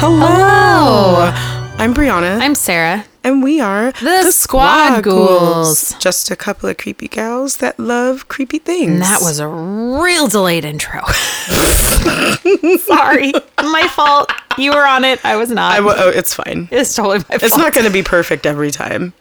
[0.00, 1.30] Hello.
[1.76, 2.40] I'm Brianna.
[2.40, 3.04] I'm Sarah.
[3.22, 5.94] and we are The Squad Ghouls.
[5.98, 8.92] Just a couple of creepy gals that love creepy things.
[8.92, 11.02] And that was a real delayed intro.
[12.78, 13.32] Sorry.
[13.58, 14.32] My fault.
[14.56, 15.22] You were on it.
[15.22, 15.72] I was not.
[15.72, 16.68] I w- oh, it's fine.
[16.70, 17.42] it's totally my fault.
[17.42, 19.12] It's not going to be perfect every time.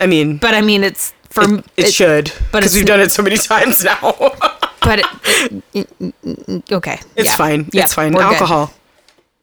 [0.00, 3.12] I mean, But I mean, it's for it, it should but because we've done it
[3.12, 4.14] so many times now.
[4.82, 6.98] But it, it- it- okay.
[7.14, 7.36] it's Yeah.
[7.36, 7.68] fine.
[7.72, 8.14] Yeah, it's fine.
[8.14, 8.70] we're good.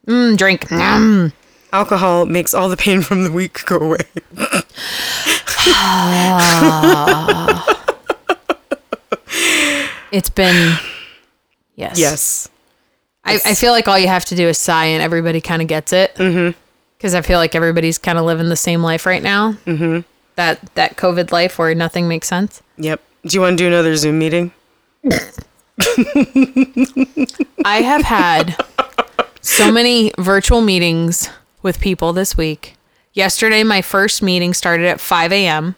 [0.07, 0.33] Alcohol.
[0.33, 0.67] Mm, drink.
[0.67, 1.33] Mm.
[1.73, 3.97] Alcohol makes all the pain from the week go away.
[10.11, 10.77] It's been.
[11.75, 11.99] Yes.
[11.99, 12.49] yes.
[13.23, 15.67] I, I feel like all you have to do is sigh and everybody kind of
[15.67, 16.15] gets it.
[16.15, 16.57] Mm-hmm.
[16.97, 19.51] Because I feel like everybody's kind of living the same life right now.
[19.65, 19.99] Mm-hmm.
[20.35, 22.61] That that COVID life where nothing makes sense.
[22.77, 23.01] Yep.
[23.25, 24.51] Do you want to do another Zoom meeting?
[27.65, 28.55] I have had
[29.47, 31.29] so many virtual meetings
[31.61, 32.75] with people this week.
[33.13, 35.75] Yesterday, my first meeting started at 5 a.m.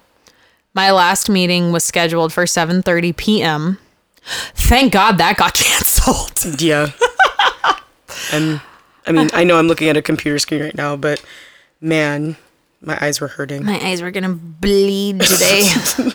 [0.73, 3.77] My last meeting was scheduled for 7:30 p.m.
[4.55, 6.61] Thank God that got canceled.
[6.61, 6.91] Yeah.
[8.33, 8.61] and
[9.07, 11.23] I mean, I know I'm looking at a computer screen right now, but
[11.81, 12.35] man,
[12.81, 13.65] my eyes were hurting.
[13.65, 15.63] My eyes were gonna bleed today.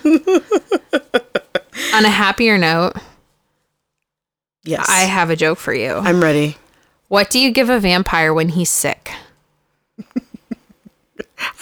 [1.94, 2.94] On a happier note,
[4.64, 4.86] Yes.
[4.88, 5.92] I have a joke for you.
[5.94, 6.56] I'm ready.
[7.14, 9.12] What do you give a vampire when he's sick?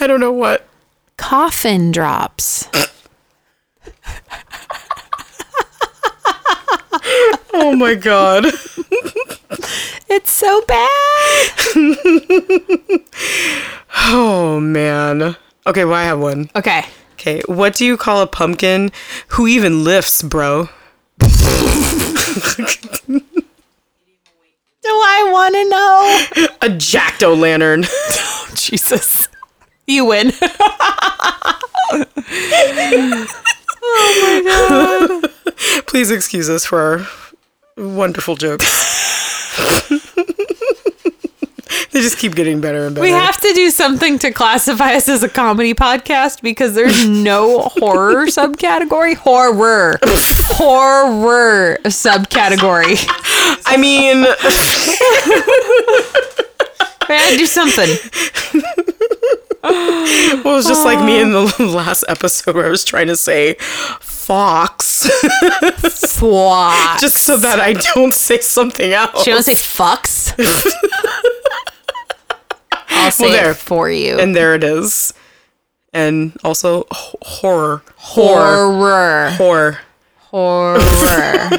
[0.00, 0.66] I don't know what.
[1.18, 2.68] Coffin drops.
[7.52, 8.46] Oh my god.
[10.08, 11.50] It's so bad.
[14.08, 15.36] Oh man.
[15.66, 16.48] Okay, well I have one.
[16.56, 16.86] Okay.
[17.12, 18.90] Okay, what do you call a pumpkin
[19.28, 20.70] who even lifts, bro?
[24.82, 26.48] Do I want to know?
[26.62, 27.84] A jacked o' lantern.
[28.44, 29.28] Oh, Jesus.
[29.86, 30.32] You win.
[33.84, 35.30] Oh my God.
[35.86, 37.06] Please excuse us for our
[37.76, 38.64] wonderful jokes.
[41.92, 43.02] They just keep getting better and better.
[43.02, 47.60] We have to do something to classify us as a comedy podcast because there's no
[47.60, 49.14] horror subcategory.
[49.16, 49.98] Horror.
[50.02, 53.04] Horror subcategory.
[53.66, 54.24] I mean,
[57.08, 57.88] We had to do something.
[59.62, 63.16] well, it was just like me in the last episode where I was trying to
[63.16, 63.54] say
[64.00, 65.06] fox,
[65.88, 67.00] Swat.
[67.00, 69.24] just so that I don't say something else.
[69.24, 70.32] She don't say fucks.
[73.04, 73.50] I'll say there.
[73.52, 74.18] it for you.
[74.18, 75.12] and there it is.
[75.92, 79.78] And also h- horror, horror, horror.
[80.30, 80.78] horror.
[80.80, 81.50] Horror.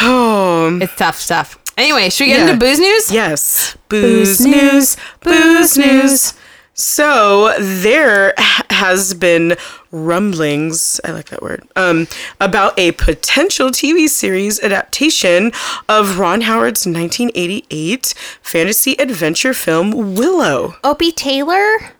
[0.00, 1.58] Oh, it's tough stuff.
[1.76, 2.46] Anyway, should we get Yeah.
[2.52, 3.10] into booze news?
[3.10, 6.34] yes, booze Booze news, booze news.
[6.76, 9.56] So there has been
[9.92, 12.08] rumblings, I like that word, um,
[12.40, 15.52] about a potential TV series adaptation
[15.88, 20.74] of Ron Howard's 1988 fantasy adventure film Willow.
[20.82, 21.92] Opie Taylor?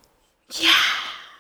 [0.51, 0.73] Yeah.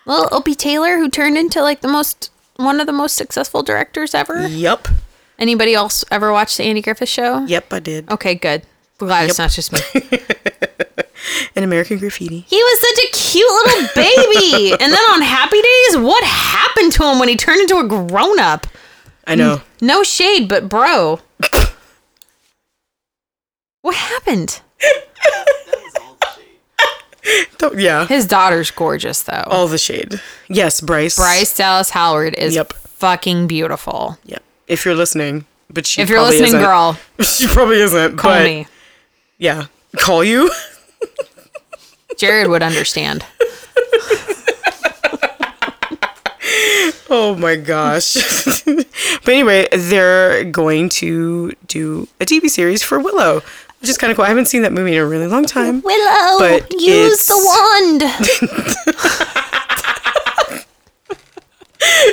[0.06, 4.14] Well, Opie Taylor, who turned into like the most one of the most successful directors
[4.14, 4.46] ever.
[4.46, 4.86] Yep,
[5.36, 7.44] Anybody else ever watched the Andy Griffith show?
[7.46, 8.08] yep, I did.
[8.08, 8.62] Okay, good.
[8.98, 9.80] Glad it's not just me.
[11.56, 12.40] An American Graffiti.
[12.48, 14.72] He was such a cute little baby.
[14.80, 18.38] and then on Happy Days, what happened to him when he turned into a grown
[18.38, 18.66] up?
[19.26, 19.62] I know.
[19.80, 21.20] No shade, but bro.
[23.82, 24.60] What happened?
[27.58, 29.44] Don't- yeah, His daughter's gorgeous though.
[29.46, 30.20] all the shade.
[30.48, 31.16] Yes, Bryce.
[31.16, 32.74] Bryce Dallas Howard is Yep.
[32.74, 34.18] fucking beautiful.
[34.24, 34.42] Yep.
[34.68, 36.60] If you're listening, but she If you're listening, isn't.
[36.60, 38.18] girl, she probably isn't.
[38.18, 38.66] call me.
[39.38, 39.66] yeah,
[39.96, 40.50] call you.
[42.16, 43.24] Jared would understand.
[47.10, 48.14] Oh my gosh.
[48.64, 53.36] but anyway, they're going to do a TV series for Willow,
[53.80, 54.24] which is kind of cool.
[54.24, 55.80] I haven't seen that movie in a really long time.
[55.82, 58.02] Willow, But use the wand.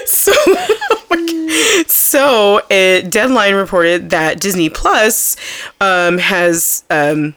[0.05, 0.33] So,
[1.87, 5.35] so uh, Deadline reported that Disney Plus
[5.79, 7.35] um, has um,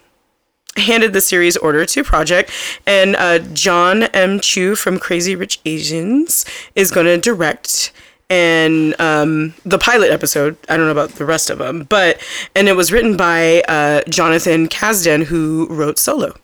[0.77, 2.51] handed the series order to Project,
[2.87, 4.41] and uh, John M.
[4.41, 6.45] Chu from Crazy Rich Asians
[6.75, 7.93] is going to direct.
[8.31, 12.21] And um, the pilot episode, I don't know about the rest of them, but
[12.57, 16.35] and it was written by uh, Jonathan Kasdan, who wrote Solo.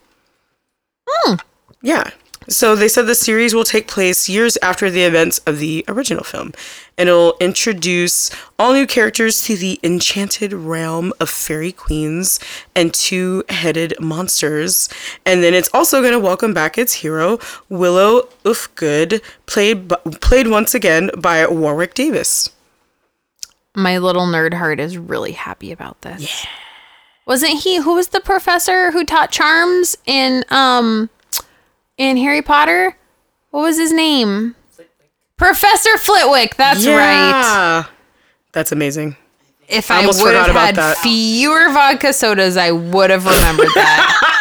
[1.09, 1.35] Hmm.
[1.81, 2.11] Yeah.
[2.51, 6.23] So they said the series will take place years after the events of the original
[6.23, 6.53] film,
[6.97, 12.39] and it'll introduce all new characters to the enchanted realm of fairy queens
[12.75, 14.89] and two-headed monsters.
[15.25, 17.39] And then it's also going to welcome back its hero,
[17.69, 19.89] Willow Ufgood, played
[20.21, 22.49] played once again by Warwick Davis.
[23.73, 26.21] My little nerd heart is really happy about this.
[26.21, 26.49] Yeah.
[27.25, 31.09] Wasn't he who was the professor who taught charms in um
[32.01, 32.97] in Harry Potter?
[33.51, 34.55] What was his name?
[35.37, 36.55] Professor Flitwick.
[36.55, 36.93] That's right.
[36.95, 37.83] Yeah.
[38.53, 39.15] That's amazing.
[39.67, 40.97] If I I, would have had that.
[40.97, 44.17] fewer vodka sodas, I would have remembered that.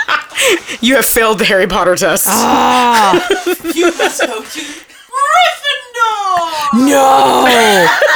[0.80, 2.24] You have failed the Harry Potter test.
[2.26, 3.12] Ah.
[3.74, 4.60] You must go to
[5.12, 6.38] Gryffindor.
[6.88, 7.44] no.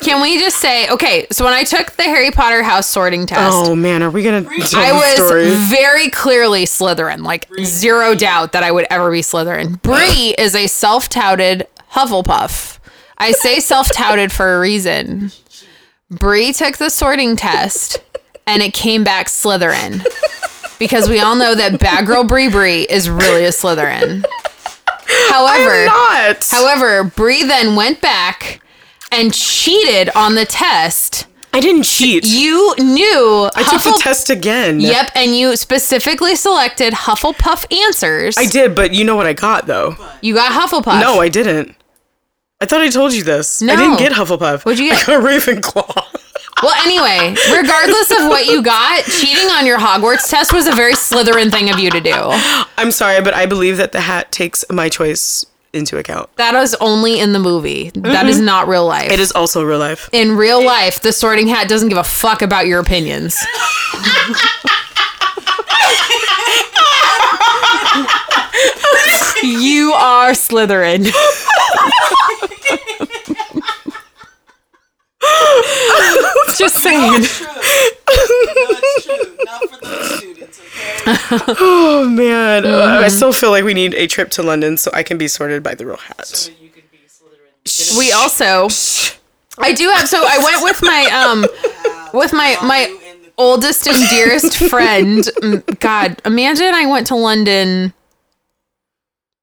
[0.00, 1.26] Can we just say okay?
[1.30, 4.42] So when I took the Harry Potter house sorting test, Oh man, are we gonna
[4.42, 5.50] tell I was story?
[5.68, 9.80] very clearly Slytherin, like zero doubt that I would ever be Slytherin.
[9.82, 12.78] Bree is a self-touted Hufflepuff.
[13.18, 15.32] I say self-touted for a reason.
[16.10, 17.98] Bree took the sorting test
[18.46, 20.04] and it came back Slytherin.
[20.78, 24.24] Because we all know that bad girl Bree Bree is really a Slytherin.
[25.28, 26.46] However, Not.
[26.48, 28.60] however, Bree then went back
[29.12, 31.26] and cheated on the test.
[31.52, 32.24] I didn't cheat.
[32.26, 34.80] You knew I took the test again.
[34.80, 38.36] Yep, and you specifically selected Hufflepuff answers.
[38.36, 39.96] I did, but you know what I got though.
[40.20, 41.00] You got Hufflepuff.
[41.00, 41.74] No, I didn't.
[42.60, 43.62] I thought I told you this.
[43.62, 43.72] No.
[43.72, 44.64] I didn't get Hufflepuff.
[44.64, 45.08] What'd you get?
[45.08, 46.14] I got Ravenclaw.
[46.60, 50.94] Well, anyway, regardless of what you got, cheating on your Hogwarts test was a very
[50.94, 52.12] Slytherin thing of you to do.
[52.76, 56.34] I'm sorry, but I believe that the hat takes my choice into account.
[56.36, 57.90] That is only in the movie.
[57.94, 58.46] That is mm-hmm.
[58.46, 59.10] not real life.
[59.10, 60.08] It is also real life.
[60.12, 63.36] in real life, the sorting hat doesn't give a fuck about your opinions.
[69.42, 71.12] you are Slytherin.
[76.58, 77.22] Just saying.
[77.22, 77.46] True.
[77.46, 79.36] That's true.
[79.44, 81.04] Not for those students, okay?
[81.60, 83.04] Oh man, Uh, Mm-hmm.
[83.04, 85.62] I still feel like we need a trip to London so I can be sorted
[85.62, 86.26] by the real hat.
[86.26, 87.98] So you can be Slytherin.
[87.98, 88.68] We also
[89.58, 91.46] I do have so I went with my um
[92.14, 92.94] with my my
[93.36, 95.24] oldest and dearest friend.
[95.42, 97.92] Mm, God, Amanda and I went to London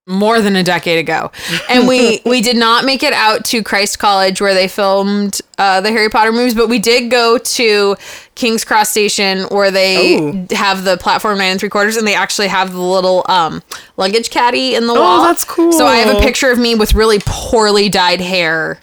[0.08, 1.32] more than a decade ago,
[1.70, 5.82] and we we did not make it out to Christ College where they filmed uh,
[5.82, 7.96] the Harry Potter movies, but we did go to
[8.36, 10.46] King's Cross Station where they Oh.
[10.52, 13.64] have the platform nine and three quarters, and they actually have the little um,
[13.98, 15.22] luggage caddy in the wall.
[15.22, 15.72] Oh, that's cool.
[15.72, 18.80] So I have a picture of me with really poorly dyed hair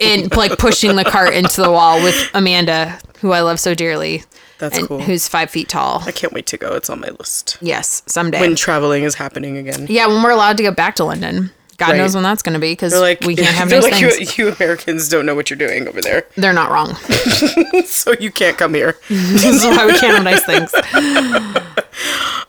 [0.00, 4.24] in like pushing the cart into the wall with Amanda, who I love so dearly.
[4.58, 5.00] That's and cool.
[5.00, 6.02] Who's five feet tall.
[6.06, 6.74] I can't wait to go.
[6.74, 7.58] It's on my list.
[7.60, 8.40] Yes, someday.
[8.40, 9.86] When traveling is happening again.
[9.88, 11.50] yeah, when we're allowed to go back to London.
[11.78, 11.98] God Right.
[11.98, 14.38] knows when that's going to be because like we can't have they're nice like things.
[14.38, 16.94] you, you Americans don't know what you're doing over there, They're not wrong.
[17.84, 18.96] so you can't come here.
[19.10, 20.72] this is why we can't have nice things.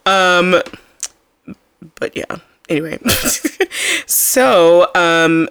[0.05, 0.61] Um,
[1.95, 2.37] but yeah.
[2.69, 2.99] Anyway,
[4.05, 5.49] so um,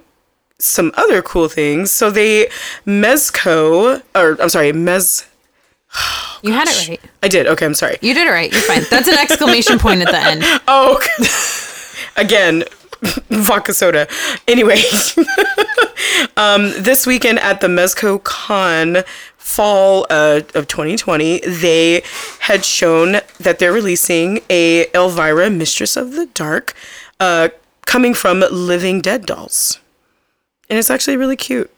[0.58, 1.90] some other cool things.
[1.92, 2.48] So they
[2.86, 5.26] Mezco, or I'm sorry, Mez.
[6.42, 7.00] You had it right.
[7.22, 7.46] I did.
[7.46, 7.96] Okay, I'm sorry.
[8.02, 8.52] You did it right.
[8.52, 8.82] You're fine.
[8.90, 10.42] That's an exclamation point at the end.
[10.68, 11.00] Oh,
[12.16, 12.64] again,
[13.30, 14.06] vodka soda.
[14.46, 14.80] Anyway,
[16.36, 18.98] um, this weekend at the Mezco Con
[19.36, 22.02] fall uh, of 2020, they
[22.40, 26.74] had shown that they're releasing a Elvira, Mistress of the Dark,
[27.20, 27.48] uh,
[27.86, 29.78] coming from Living Dead dolls,
[30.68, 31.70] and it's actually really cute.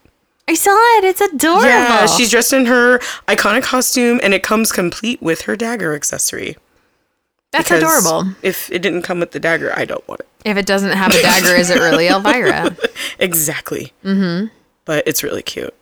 [0.49, 1.03] I saw it.
[1.03, 1.67] It's adorable.
[1.67, 6.57] Yeah, she's dressed in her iconic costume, and it comes complete with her dagger accessory.
[7.51, 8.33] That's because adorable.
[8.41, 10.27] If it didn't come with the dagger, I don't want it.
[10.45, 12.75] If it doesn't have a dagger, is it really Elvira?
[13.19, 13.93] Exactly.
[14.03, 14.47] Mm-hmm.
[14.85, 15.75] But it's really cute.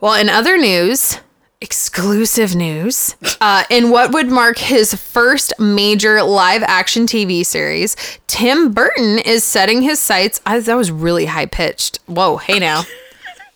[0.00, 1.20] Well, in other news,
[1.60, 7.96] exclusive news, uh, in what would mark his first major live action TV series,
[8.26, 10.40] Tim Burton is setting his sights.
[10.46, 11.98] I, that was really high pitched.
[12.06, 12.84] Whoa, hey now.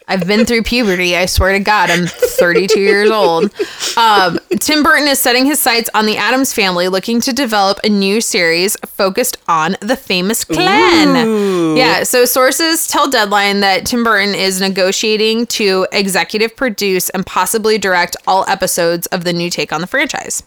[0.09, 1.17] I've been through puberty.
[1.17, 3.53] I swear to God, I'm 32 years old.
[3.97, 7.89] Um, Tim Burton is setting his sights on the Addams family, looking to develop a
[7.89, 11.77] new series focused on the famous clan.
[11.77, 17.79] Yeah, so sources tell Deadline that Tim Burton is negotiating to executive produce and possibly
[17.79, 20.43] direct all episodes of the new take on the franchise.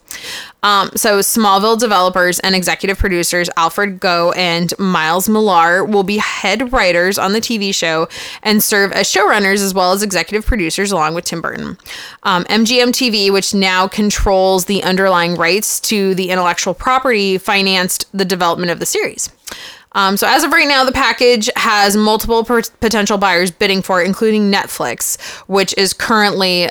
[0.63, 6.73] Um, so Smallville developers and executive producers Alfred Gough and Miles Millar will be head
[6.73, 8.07] writers on the TV show
[8.41, 11.77] and serve as showrunners as well as executive producers, along with Tim Burton.
[12.23, 18.25] Um, MGM TV, which now controls the underlying rights to the intellectual property, financed the
[18.25, 19.29] development of the series.
[19.93, 24.01] Um, so as of right now, the package has multiple per- potential buyers bidding for
[24.01, 26.69] it, including Netflix, which is currently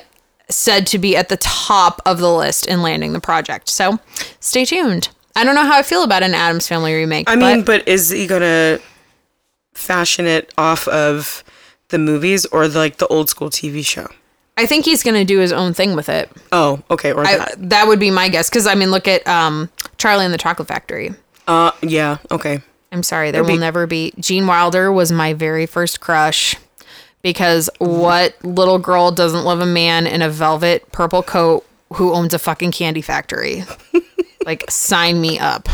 [0.49, 3.67] said to be at the top of the list in landing the project.
[3.67, 3.99] So
[4.39, 5.09] stay tuned.
[5.35, 7.29] I don't know how I feel about an Addams Family remake.
[7.29, 8.79] I mean, but is he gonna
[9.73, 11.43] fashion it off of
[11.95, 14.07] the movies or the, like the old school TV show?
[14.57, 16.29] I think he's going to do his own thing with it.
[16.51, 17.13] Oh, okay.
[17.13, 17.69] Or I, that.
[17.69, 18.49] that would be my guess.
[18.49, 21.13] Because, I mean, look at um, Charlie and the Chocolate Factory.
[21.47, 22.17] Uh, yeah.
[22.31, 22.61] Okay.
[22.91, 24.13] I'm sorry, there It'd will be- never be.
[24.19, 26.55] Gene Wilder was my very first crush
[27.21, 32.33] because what little girl doesn't love a man in a velvet purple coat who owns
[32.33, 33.63] a fucking candy factory?
[34.45, 35.67] like, sign me up.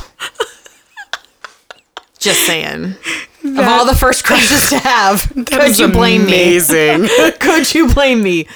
[2.18, 2.96] Just saying.
[3.44, 7.02] Of all the first crushes to have, could you blame amazing.
[7.04, 7.08] me?
[7.08, 7.34] Amazing.
[7.40, 8.48] could you blame me?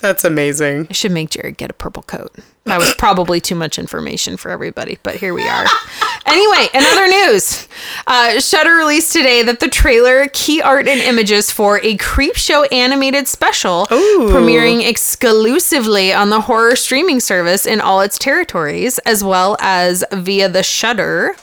[0.00, 0.86] That's amazing.
[0.88, 2.34] I should make Jared get a purple coat.
[2.64, 5.66] That was probably too much information for everybody, but here we are.
[6.26, 7.68] anyway, in other news,
[8.06, 13.28] uh, Shudder released today that the trailer, key art, and images for a Creepshow animated
[13.28, 20.04] special premiering exclusively on the horror streaming service in all its territories, as well as
[20.12, 21.34] via the Shudder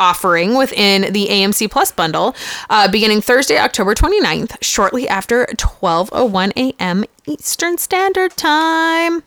[0.00, 2.34] offering within the AMC Plus bundle
[2.70, 7.04] uh, beginning Thursday, October 29th, shortly after 12:01 a.m.
[7.26, 9.22] Eastern Standard Time.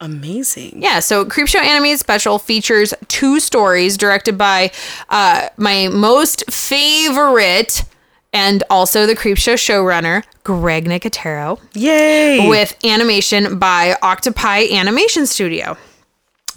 [0.00, 0.82] Amazing.
[0.82, 4.70] Yeah, so Creepshow Animated Special features two stories directed by
[5.08, 7.82] uh, my most favorite
[8.32, 12.46] and also the Creepshow showrunner, Greg Nicotero, Yay.
[12.46, 15.78] with animation by Octopi Animation Studio.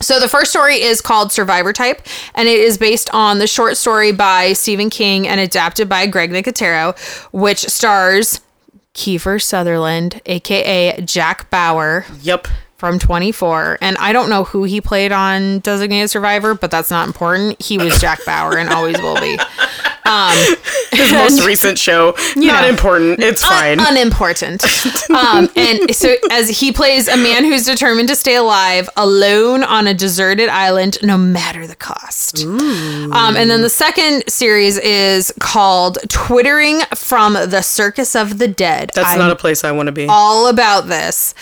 [0.01, 2.01] So the first story is called Survivor Type,
[2.35, 6.31] and it is based on the short story by Stephen King and adapted by Greg
[6.31, 6.97] Nicotero,
[7.33, 8.39] which stars
[8.93, 12.47] Kiefer Sutherland, aka Jack Bauer, Yep.
[12.79, 17.05] From 24 and i don't know who he played on designated survivor but that's not
[17.05, 19.37] important he was jack bauer and always will be
[20.91, 22.15] His most recent show.
[22.35, 22.67] Not know.
[22.67, 23.19] important.
[23.19, 23.79] It's fine.
[23.79, 24.63] unimportant
[25.11, 29.85] um, and so as he plays a man who's determined to stay alive alone on
[29.85, 35.99] a deserted island no matter the cost um, and then the second series is called
[36.09, 39.91] twittering from the circus of the dead That's I'm not a place I want to
[39.91, 40.07] be.
[40.07, 41.35] all about this.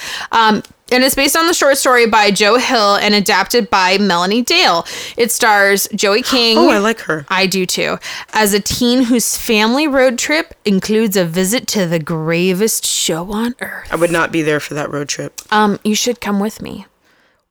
[0.90, 4.86] And it's based on the short story by Joe Hill and adapted by Melanie Dale.
[5.18, 6.58] It stars Joey King.
[6.58, 7.26] oh, I like her.
[7.28, 7.98] I do too.
[8.32, 13.54] As a teen whose family road trip includes a visit to the gravest show on
[13.60, 13.92] earth.
[13.92, 15.42] I would not be there for that road trip.
[15.52, 16.86] Um, you should come with me.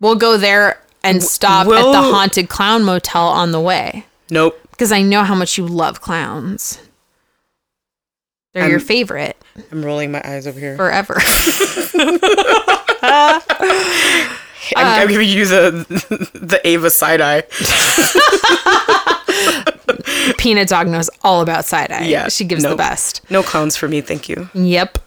[0.01, 4.59] We'll go there and stop will- at the haunted clown motel on the way Nope.
[4.71, 6.81] because I know how much you love clowns.
[8.55, 9.37] They're your I'm- favorite
[9.71, 10.75] I'm rolling my eyes over here.
[10.77, 11.17] forever.
[13.03, 13.43] I'm,
[14.77, 17.43] I'm um, giving you the the Ava side eye.
[20.39, 22.07] Peanut Dog knows all about side eye.
[22.07, 23.29] Yeah, she gives the best.
[23.31, 24.49] No clowns for me, thank you.
[24.55, 24.99] Yep.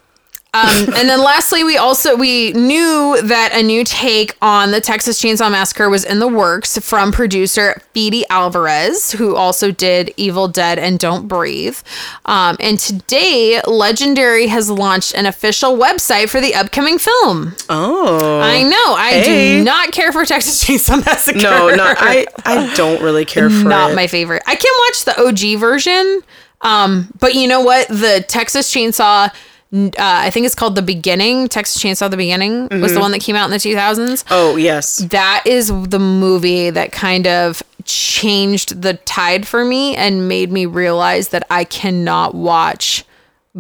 [0.52, 5.22] Um, and then lastly, we also we knew that a new take on the Texas
[5.22, 10.80] Chainsaw Massacre was in the works from producer Fede Alvarez, who also did Evil Dead
[10.80, 11.78] and Don't Breathe.
[12.26, 17.54] Um, and today, Legendary has launched an official website for the upcoming film.
[17.70, 18.40] Oh.
[18.40, 18.96] I know.
[18.96, 19.58] I Hey.
[19.60, 21.38] do not care for Texas Chainsaw Massacre.
[21.40, 23.96] no, no, I I don't really care for not it.
[23.96, 24.42] my favorite.
[24.48, 25.24] I can watch the
[25.56, 26.22] OG version,
[26.62, 27.88] um, but you know what?
[27.90, 29.30] The Texas Chainsaw,
[29.72, 31.48] uh, I think it's called The Beginning.
[31.48, 32.94] Texas Chainsaw: The Beginning was Mm-hmm.
[32.94, 34.24] the one that came out in the 2000s.
[34.32, 34.98] oh yes.
[34.98, 40.66] That is the movie that kind of changed the tide for me and made me
[40.66, 43.04] realize that I cannot watch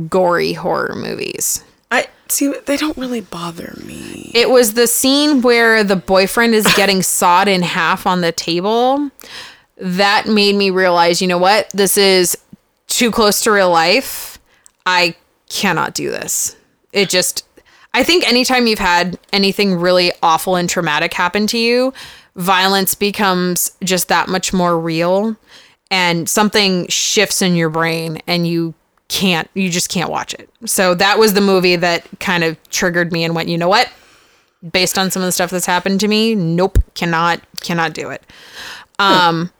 [0.07, 1.63] gory horror movies.
[1.91, 4.31] I see they don't really bother me.
[4.35, 9.09] It was the scene where the boyfriend is getting sawed in half on the table.
[9.77, 11.69] That made me realize, you know what?
[11.73, 12.37] This is
[12.87, 14.37] too close to real life.
[14.85, 15.15] I
[15.49, 16.55] cannot do this.
[16.93, 17.45] It just,
[17.93, 21.93] I think anytime you've had anything really awful and traumatic happen to you,
[22.35, 25.35] violence becomes just that much more real
[25.91, 28.73] and something shifts in your brain and you
[29.07, 30.49] can't, you just can't watch it.
[30.65, 33.91] So that was the movie that kind of triggered me and went, you know what?
[34.71, 38.23] Based on some of the stuff that's happened to me, nope, cannot, cannot do it.
[38.99, 39.51] Um,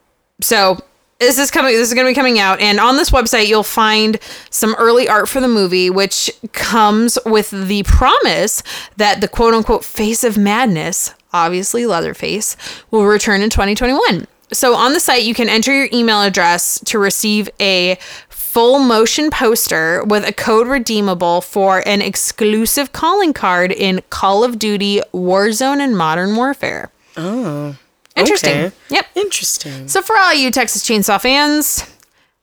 [0.41, 0.77] so
[1.19, 3.63] this is coming this is going to be coming out and on this website you'll
[3.63, 8.63] find some early art for the movie which comes with the promise
[8.97, 12.55] that the quote unquote face of madness obviously leatherface
[12.91, 16.97] will return in 2021 so on the site you can enter your email address to
[16.97, 17.97] receive a
[18.29, 24.57] full motion poster with a code redeemable for an exclusive calling card in Call of
[24.57, 26.91] Duty, Warzone, and Modern Warfare.
[27.15, 27.77] Oh.
[28.15, 28.51] Interesting.
[28.65, 28.75] okay.
[28.89, 29.05] Yep.
[29.15, 29.87] Interesting.
[29.87, 31.85] So for all you Texas Chainsaw fans,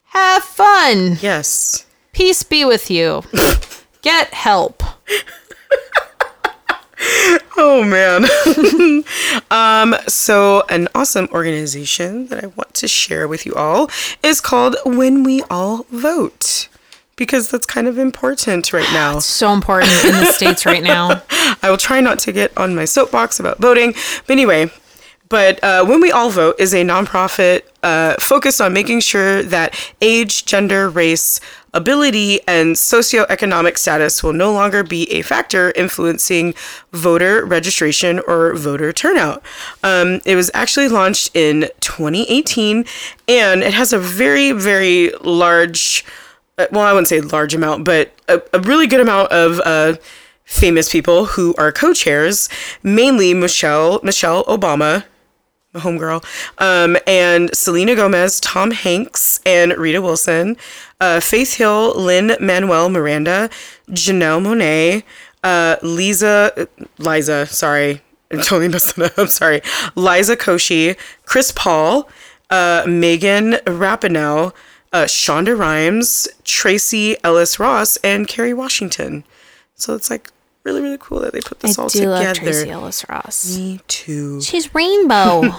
[0.05, 1.19] have fun.
[1.21, 1.85] Yes.
[2.13, 3.23] Peace be with you.
[4.03, 4.83] Get help.
[7.59, 8.25] Oh man.
[9.51, 13.91] um so an awesome organization that I want to share with you all
[14.23, 16.69] is called When We All Vote.
[17.17, 19.17] Because that's kind of important right now.
[19.17, 21.23] It's So important in the states right now.
[21.63, 23.95] I will try not to get on my soapbox about voting.
[24.27, 24.71] But anyway,
[25.29, 29.75] but uh, When We All Vote is a nonprofit uh, focused on making sure that
[30.01, 31.41] age, gender, race,
[31.75, 36.55] ability, and socioeconomic status will no longer be a factor influencing
[36.93, 39.43] voter registration or voter turnout.
[39.83, 42.85] Um, it was actually launched in 2018
[43.29, 46.05] and it has a very, very large
[46.59, 49.97] uh, well, I wouldn't say large amount, but a, a really good amount of uh,
[50.45, 52.49] famous people who are co-chairs,
[52.83, 55.05] mainly Michelle Michelle Obama,
[55.81, 56.25] homegirl,
[56.59, 60.57] um, and Selena Gomez, Tom Hanks, and Rita Wilson,
[61.01, 63.51] uh, Faith Hill, Lin-Manuel Miranda,
[63.91, 65.03] Janelle Monáe,
[65.45, 66.69] uh, Lisa,
[66.99, 69.13] Liza, sorry, I'm totally messing up.
[69.19, 69.61] I'm sorry,
[69.95, 72.09] Liza Koshy, Chris Paul,
[72.51, 74.53] uh, Megan Rapinoe,
[74.93, 79.25] uh, Shonda Rhimes, Tracee Ellis Ross, and Kerry Washington.
[79.75, 80.31] So it's like
[80.67, 82.71] really, really cool that they put this all together.
[82.71, 83.57] Ellis Ross.
[83.57, 84.43] Me too.
[84.43, 85.45] She's rainbow.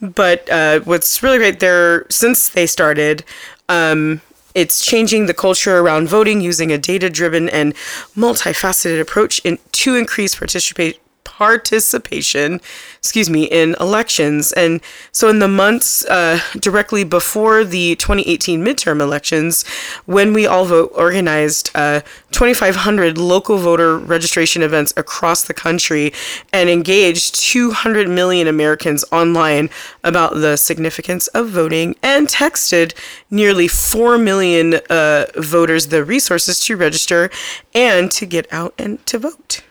[0.00, 3.24] But uh, what's really great there, since they started,
[3.68, 4.22] um,
[4.54, 7.74] it's changing the culture around voting using a data-driven and
[8.16, 10.98] multifaceted approach in, to increase participation
[11.40, 12.60] participation
[13.00, 14.52] excuse me in elections.
[14.52, 19.66] And so in the months uh, directly before the 2018 midterm elections
[20.04, 26.12] when we all vote organized uh, 2500 local voter registration events across the country
[26.52, 29.70] and engaged 200 million americans online
[30.04, 32.92] about the significance of voting and texted
[33.30, 37.30] nearly 4 million uh, voters the resources to register
[37.74, 39.62] and to get out and to vote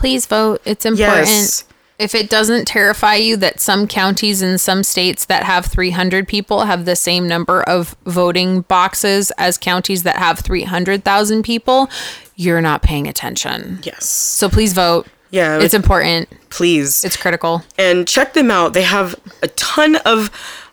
[0.00, 0.60] Please vote.
[0.64, 1.28] It's important.
[1.28, 1.64] Yes.
[1.98, 6.62] If it doesn't terrify you that some counties in some states that have 300 people
[6.64, 11.90] have the same number of voting boxes as counties that have 300,000 people,
[12.36, 13.80] you're not paying attention.
[13.82, 15.06] yes So please vote.
[15.30, 16.28] Yeah, It's important.
[16.48, 17.62] please It's critical.
[17.78, 18.72] and check them out.
[18.72, 20.30] They have a ton of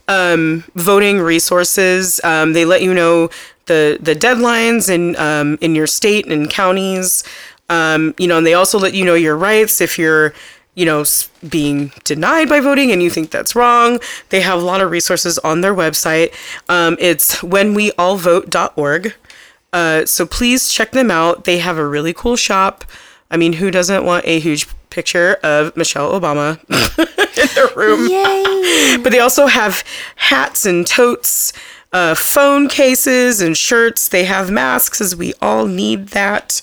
[0.08, 2.22] um, voting resources.
[2.24, 3.30] Um, they let you know
[3.66, 7.24] the the deadlines in um, in your state and counties.
[7.70, 10.34] Um, you know, and they also let you know your rights if you're
[10.76, 11.04] you know
[11.50, 14.00] being denied by voting and you think that's wrong.
[14.30, 16.34] They have a lot of resources on their website.
[16.70, 19.14] Um, it's whenweallvote.org.
[19.74, 21.44] Uh, so please check them out.
[21.44, 22.86] They have a really cool shop.
[23.30, 26.58] I mean, who doesn't want a huge picture of Michelle Obama
[27.38, 28.10] in their room?
[28.10, 28.98] Yay.
[29.04, 29.84] But they also have
[30.16, 31.54] hats and totes,
[31.94, 34.08] uh, phone cases and shirts.
[34.08, 36.62] They have masks, as we all need that.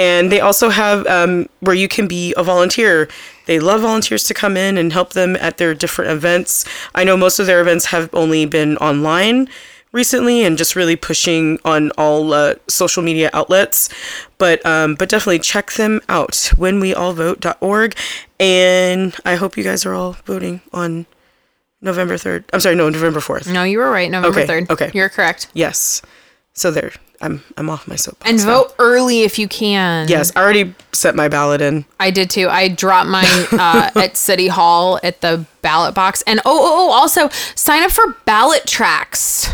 [0.00, 3.06] And they also have um, where you can be a volunteer.
[3.46, 6.64] They love volunteers to come in and help them at their different events.
[6.94, 9.48] I know most of their events have only been online
[9.92, 13.88] recently and just really pushing on all uh, social media outlets.
[14.38, 16.32] But um, but definitely check them out.
[16.56, 17.94] Whenweallvote.org.
[18.38, 21.04] And I hope you guys are all voting on
[21.82, 22.44] November 3rd.
[22.54, 23.52] I'm sorry, no, November 4th.
[23.52, 24.10] No, you were right.
[24.10, 24.70] November Okay, 3rd.
[24.70, 24.90] okay.
[24.94, 25.48] You're correct.
[25.52, 26.00] Yes.
[26.54, 26.92] So there.
[27.20, 28.28] I'm I'm off my soapbox.
[28.30, 28.44] And now.
[28.62, 30.08] vote early if you can.
[30.08, 31.84] Yes, I already set my ballot in.
[31.98, 32.48] I did too.
[32.48, 36.22] I dropped mine uh, at City Hall at the ballot box.
[36.26, 39.50] And oh, oh, oh, also sign up for ballot tracks.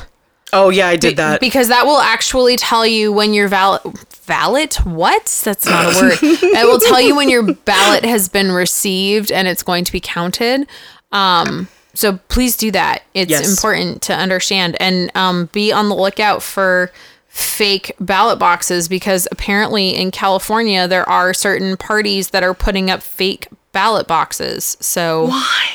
[0.53, 1.41] Oh yeah, I did that.
[1.41, 3.83] because that will actually tell you when your ballot
[4.27, 8.51] ballot what that's not a word it will tell you when your ballot has been
[8.51, 10.67] received and it's going to be counted
[11.13, 13.49] um so please do that it's Yes.
[13.49, 16.91] important to understand and um be on the lookout for
[17.37, 23.03] fake ballot boxes because apparently in California there are certain parties that are putting up
[23.03, 25.69] fake ballot boxes so Why?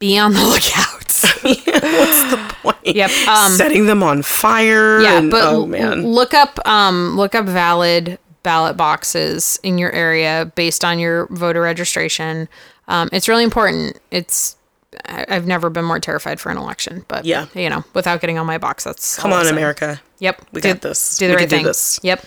[0.00, 0.96] be on the lookout
[1.42, 2.76] What's the point?
[2.84, 5.00] Yep, um, Setting them on fire.
[5.00, 6.02] Yeah, and, but oh man.
[6.04, 11.60] look up um look up valid ballot boxes in your area based on your voter
[11.60, 12.48] registration.
[12.88, 13.98] Um, it's really important.
[14.10, 14.55] It's
[15.04, 17.46] I've never been more terrified for an election, but Yeah.
[17.54, 19.46] you know, without getting on my box, that's Come on.
[19.46, 20.00] America.
[20.18, 21.18] Yep, We do, got this.
[21.18, 21.64] Do the We right can do thing.
[21.66, 22.00] this.
[22.02, 22.24] Yep.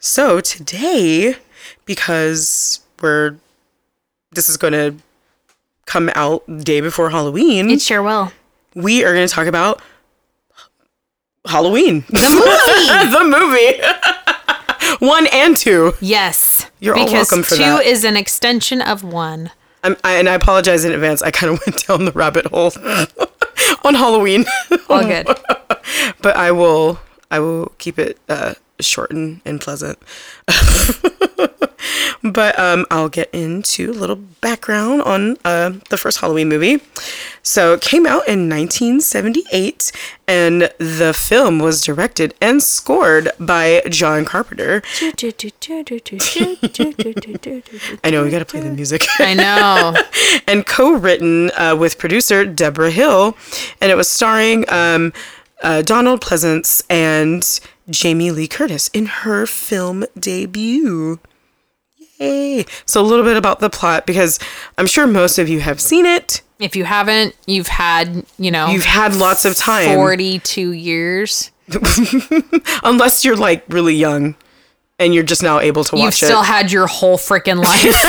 [0.00, 1.36] So today,
[1.86, 3.36] because we're
[4.32, 4.96] this is going to
[5.86, 8.32] come out day before Halloween, It sure will.
[8.74, 9.80] we are going to talk about
[11.46, 12.04] Halloween.
[12.08, 13.80] The movie.
[13.80, 14.98] the movie.
[15.06, 15.92] one and two.
[16.00, 16.66] yes.
[16.80, 19.50] You're all welcome for two is an extension of one.
[19.84, 21.22] I'm, I, and I apologize in advance.
[21.22, 22.72] I kind of went down the rabbit hole
[23.84, 24.46] on Halloween,
[24.88, 25.26] All good.
[26.22, 26.98] but I will.
[27.30, 29.98] I will keep it uh, short and, and pleasant.
[32.22, 36.80] But um, I'll get into a little background on uh, the first Halloween movie.
[37.42, 39.92] So it came out in 1978,
[40.26, 44.82] and the film was directed and scored by John Carpenter.
[48.04, 49.04] I know we got to play the music.
[49.18, 49.94] I know.
[50.48, 53.36] and co-written uh, with producer Deborah Hill,
[53.80, 55.12] and it was starring um,
[55.62, 61.18] uh, Donald Pleasence and Jamie Lee Curtis in her film debut.
[62.18, 62.64] Yay!
[62.86, 64.38] So a little bit about the plot because
[64.78, 66.42] I'm sure most of you have seen it.
[66.60, 71.50] If you haven't, you've had, you know, You've had lots of time, 42 years.
[72.84, 74.36] unless you're like really young
[74.98, 76.04] and you're just now able to watch it.
[76.04, 76.26] You've it.
[76.26, 78.04] still had your whole freaking life.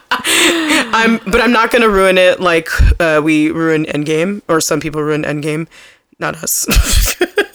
[0.10, 2.68] I'm, but I'm not going to ruin it like
[3.00, 5.68] uh, we ruined Endgame, or some people ruin Endgame,
[6.18, 6.66] not us.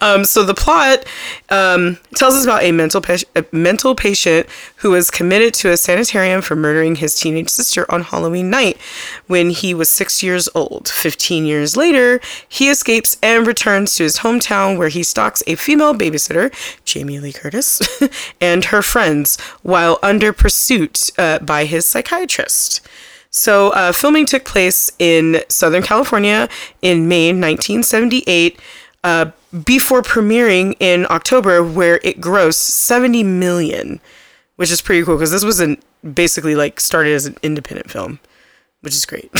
[0.00, 1.04] um, so the plot
[1.50, 4.46] um, tells us about a mental pa- a mental patient
[4.76, 8.76] who was committed to a sanitarium for murdering his teenage sister on Halloween night
[9.26, 10.88] when he was six years old.
[10.88, 15.94] Fifteen years later, he escapes and returns to his hometown where he stalks a female
[15.94, 16.52] babysitter,
[16.84, 17.80] Jamie Lee Curtis,
[18.40, 22.86] and her friends while under pursuit uh, by his psychiatrist.
[23.30, 26.48] So, uh, filming took place in Southern California
[26.80, 28.58] in May 1978
[29.04, 29.30] uh,
[29.64, 34.00] before premiering in October, where it grossed 70 million,
[34.56, 35.78] which is pretty cool because this was an,
[36.14, 38.18] basically like started as an independent film,
[38.80, 39.30] which is great.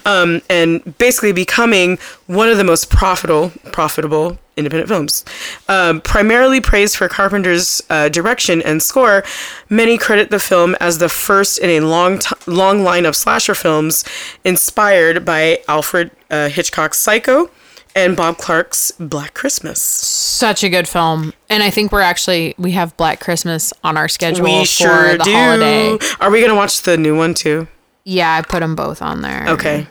[0.06, 5.24] um, and basically becoming one of the most profitable profitable independent films.
[5.68, 9.22] Um, primarily praised for Carpenter's uh, direction and score,
[9.68, 13.54] many credit the film as the first in a long t- long line of slasher
[13.54, 14.04] films
[14.44, 17.50] inspired by Alfred uh, Hitchcock's Psycho
[17.96, 19.80] and Bob Clark's Black Christmas.
[19.82, 21.32] Such a good film.
[21.48, 25.12] And I think we're actually, we have Black Christmas on our schedule We for sure
[25.18, 25.32] the do.
[25.32, 25.98] holiday.
[26.20, 27.66] Are we gonna watch the new one too?
[28.04, 29.46] Yeah, I put them both on there.
[29.48, 29.86] Okay.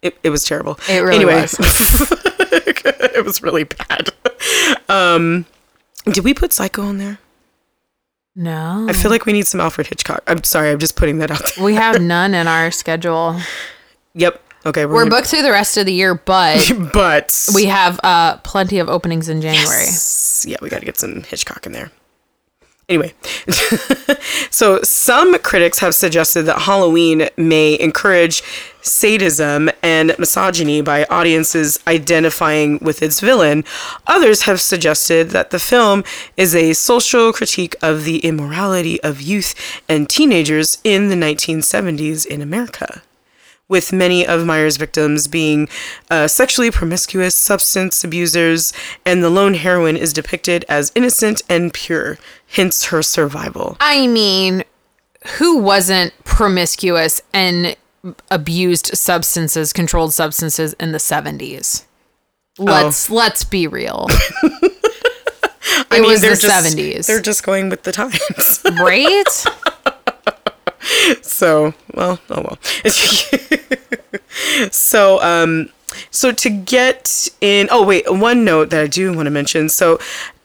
[0.00, 0.80] It, it was terrible.
[0.88, 1.56] It really anyway, was.
[1.60, 4.08] it was really bad.
[4.88, 5.46] Um,
[6.06, 7.18] did we put Psycho on there?
[8.34, 8.86] No.
[8.88, 10.22] I feel like we need some Alfred Hitchcock.
[10.26, 11.64] I'm sorry, I'm just putting that out there.
[11.64, 13.38] we have none in our schedule.
[14.14, 14.42] Yep.
[14.64, 14.86] Okay.
[14.86, 18.78] We're gonna- booked through the rest of the year, but but we have uh, plenty
[18.78, 19.84] of openings in January.
[19.84, 20.44] Yes.
[20.48, 21.90] Yeah, we got to get some Hitchcock in there.
[22.88, 23.14] Anyway,
[24.50, 28.42] so some critics have suggested that Halloween may encourage
[28.82, 33.64] sadism and misogyny by audiences identifying with its villain.
[34.08, 36.02] Others have suggested that the film
[36.36, 39.54] is a social critique of the immorality of youth
[39.88, 43.00] and teenagers in the 1970s in America
[43.68, 45.68] with many of Meyer's victims being
[46.10, 48.72] uh, sexually promiscuous substance abusers,
[49.06, 53.76] and the lone heroine is depicted as innocent and pure, hence her survival.
[53.80, 54.64] I mean,
[55.38, 57.76] who wasn't promiscuous and
[58.30, 61.84] abused substances, controlled substances in the 70s?
[62.58, 64.06] Let's let's be real.
[65.90, 67.06] it was the they're just, 70s.
[67.06, 68.62] They're just going with the times.
[68.78, 69.44] right?
[71.22, 72.58] so, well, oh well.
[74.70, 75.70] so, um,
[76.10, 79.68] so to get in, oh wait, one note that I do want to mention.
[79.68, 79.98] So,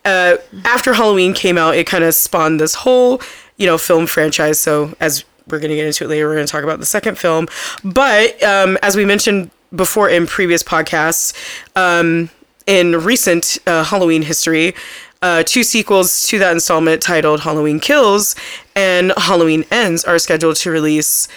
[0.06, 3.22] uh, after Halloween came out, it kind of spawned this whole,
[3.58, 4.60] you know, film franchise.
[4.60, 6.86] So, as we're going to get into it later, we're going to talk about the
[6.86, 7.48] second film.
[7.84, 11.34] But um, as we mentioned before in previous podcasts,
[11.76, 12.30] um,
[12.66, 14.76] in recent uh, Halloween history,
[15.22, 18.36] uh, two sequels to that installment titled Halloween Kills
[18.76, 21.28] and Halloween Ends are scheduled to release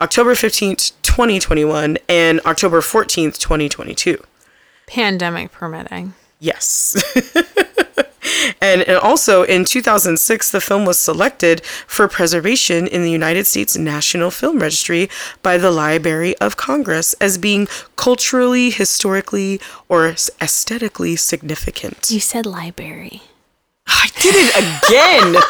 [0.00, 4.22] October 15th, 2021 and October 14th, 2022.
[4.86, 6.14] Pandemic permitting.
[6.40, 6.96] Yes.
[8.60, 13.76] and, and also in 2006, the film was selected for preservation in the United States
[13.76, 15.10] National Film Registry
[15.42, 20.06] by the Library of Congress as being culturally, historically, or
[20.40, 22.10] aesthetically significant.
[22.10, 23.22] You said library.
[24.00, 25.36] I did it again!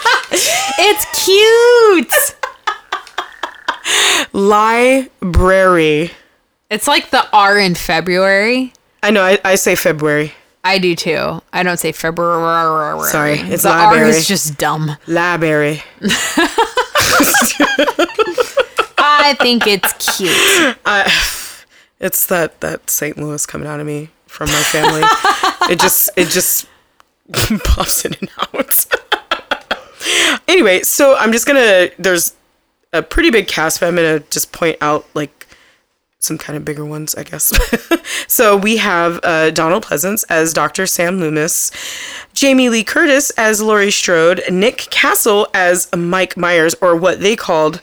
[0.81, 2.15] It's cute.
[4.33, 6.13] Library.
[6.71, 8.73] It's like the R in February.
[9.03, 10.35] I know, I, I say February.
[10.63, 11.43] I do too.
[11.53, 13.03] I don't say February.
[13.09, 14.11] Sorry, it's the R library.
[14.11, 14.97] is just dumb.
[15.07, 15.83] Library.
[18.99, 20.77] I think it's cute.
[22.01, 23.17] It's that, that St.
[23.19, 25.03] Louis coming out of me from my family.
[25.73, 26.67] it just it just
[27.65, 28.87] pops in and out.
[30.49, 32.35] anyway, so I'm just gonna there's
[32.93, 35.47] a pretty big cast, but I'm gonna just point out like
[36.21, 37.53] some kind of bigger ones, I guess.
[38.27, 40.87] so we have uh, Donald Pleasence as Dr.
[40.87, 41.71] Sam Loomis,
[42.35, 47.81] Jamie Lee Curtis as Laurie Strode, Nick Castle as Mike Myers, or what they called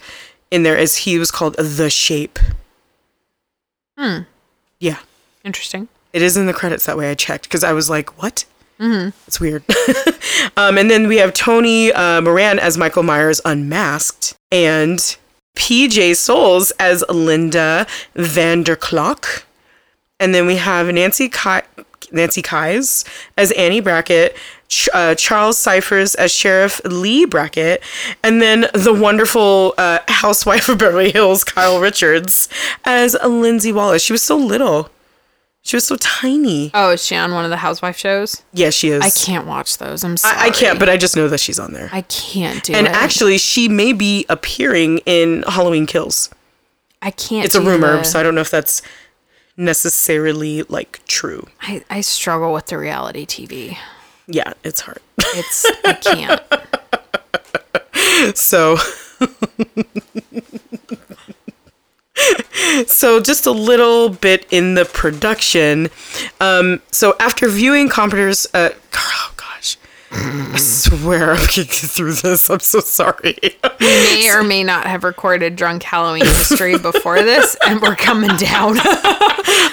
[0.51, 2.39] in there as he was called the Shape.
[3.97, 4.19] Hmm.
[4.79, 4.99] Yeah.
[5.43, 5.87] Interesting.
[6.11, 7.11] It is in the credits that way.
[7.11, 8.45] I checked because I was like, "What?"
[8.79, 9.09] Mm-hmm.
[9.27, 9.63] It's weird.
[10.57, 14.99] um, and then we have Tony uh, Moran as Michael Myers unmasked, and
[15.55, 19.43] PJ Soles as Linda Vanderklok,
[20.19, 23.05] and then we have Nancy Ki- Nancy Kyes
[23.37, 24.35] as Annie Brackett.
[24.93, 27.83] Uh, Charles Cyphers as Sheriff Lee Brackett,
[28.23, 32.49] and then the wonderful uh, housewife of Beverly Hills, Kyle Richards,
[32.83, 34.01] as Lindsay Wallace.
[34.01, 34.89] She was so little.
[35.65, 36.69] She was so tiny.
[36.75, 38.43] Oh, is she on one of the housewife shows?
[38.53, 39.03] Yeah, she is.
[39.03, 40.03] I can't watch those.
[40.03, 40.37] I'm sorry.
[40.37, 41.89] I, I can't, but I just know that she's on there.
[41.91, 42.93] I can't do and it.
[42.93, 46.29] actually, she may be appearing in Halloween Kills.
[47.01, 47.45] I can't.
[47.45, 48.83] It's a rumor, the- so I don't know if that's
[49.57, 51.47] necessarily like true.
[51.61, 53.75] I, I struggle with the reality TV.
[54.27, 54.99] Yeah, it's hard.
[55.17, 56.41] It's I can't.
[58.37, 58.77] so
[62.87, 65.89] so just a little bit in the production.
[66.39, 69.77] Um so after viewing competitors uh oh gosh.
[70.11, 72.49] I swear i'm getting through this.
[72.49, 73.37] I'm so sorry.
[73.79, 78.35] We may or may not have recorded drunk Halloween history before this, and we're coming
[78.37, 78.77] down.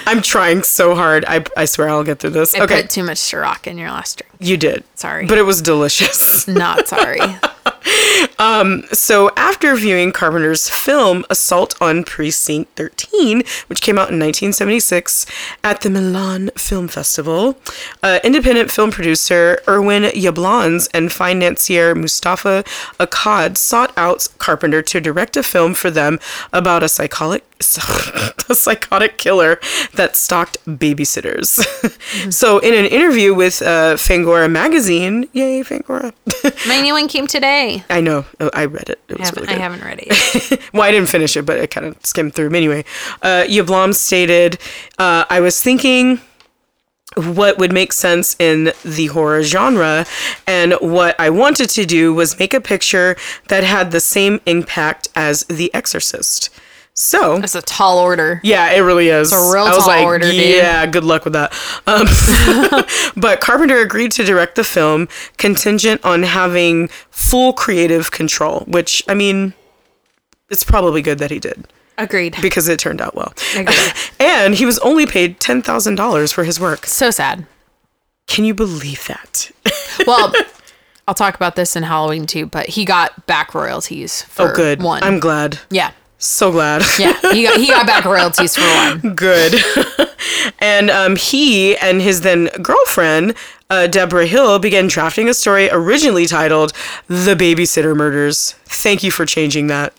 [0.05, 1.23] i'm trying so hard.
[1.27, 2.55] I i swear i'll get through this.
[2.55, 2.81] I okay.
[2.81, 4.33] put too much Ciroc in your last drink.
[4.39, 4.83] you did.
[4.95, 5.25] Sorry.
[5.27, 6.47] but it was delicious.
[6.47, 7.19] Not sorry.
[9.03, 15.25] So, after viewing Carpenter's film Assault on Precinct 13, which came out in 1976
[15.63, 17.57] at the Milan Film Festival,
[18.01, 22.63] uh, independent film producer Irwin Yablans and financier Moustapha
[22.99, 26.19] Akkad sought out Carpenter to direct a film for them
[26.51, 27.43] about a psychotic
[28.49, 29.59] a psychotic killer
[29.93, 31.63] that stalked babysitters.
[32.31, 36.13] so, in an interview with uh, Fangoria magazine, yay Fangoria,
[36.67, 37.83] My new one came today.
[37.89, 38.25] I know.
[38.39, 38.99] Oh, I read it.
[39.07, 40.59] It I was haven't, I haven't read it yet.
[40.73, 42.53] well, I didn't finish it, but it kind of skimmed through.
[42.53, 42.83] Anyway,
[43.21, 44.57] uh, Yablom stated,
[44.97, 46.19] uh, I was thinking
[47.15, 50.05] what would make sense in the horror genre,
[50.47, 53.15] and what I wanted to do was make a picture
[53.49, 56.49] that had the same impact as The Exorcist.
[56.95, 58.39] So, It's a tall order.
[58.43, 59.31] yeah, it really is.
[59.31, 60.35] It's a real I was tall like, order, dude.
[60.35, 61.51] yeah, good luck with that.
[61.87, 62.05] Um,
[63.19, 69.15] but Carpenter agreed to direct the film contingent on having full creative control, which I
[69.15, 69.53] mean,
[70.51, 71.65] it's probably good that he did
[71.97, 72.37] Agreed.
[72.43, 73.33] because it turned out well.
[73.55, 73.93] Agreed.
[74.19, 76.85] and he was only paid ten thousand dollars for his work.
[76.85, 77.47] So sad.
[78.27, 79.51] Can you believe that?
[80.05, 80.31] Well,
[81.07, 84.81] I'll talk about this in Halloween too, but he got back royalties for oh, good.
[84.83, 85.01] one.
[85.01, 85.59] I'm glad.
[85.71, 85.91] yeah.
[86.23, 86.83] So glad.
[86.97, 87.19] Yeah.
[87.33, 89.13] He got he got back royalties for one.
[89.13, 89.55] good.
[90.59, 93.33] and um, he and his then girlfriend,
[93.69, 96.71] uh, Deborah Hill, began drafting a story originally titled
[97.07, 98.53] The Babysitter Murders.
[98.65, 99.93] Thank you for changing that.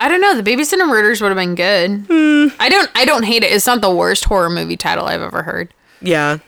[0.00, 0.38] I don't know.
[0.38, 2.04] The Babysitter Murders would have been good.
[2.08, 2.54] Hmm.
[2.60, 2.90] I don't.
[2.94, 3.50] I don't hate it.
[3.50, 5.72] It's not the worst horror movie title I've ever heard.
[6.02, 6.38] Yeah.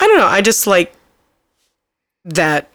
[0.00, 0.26] I don't know.
[0.26, 0.92] I just like
[2.24, 2.68] that,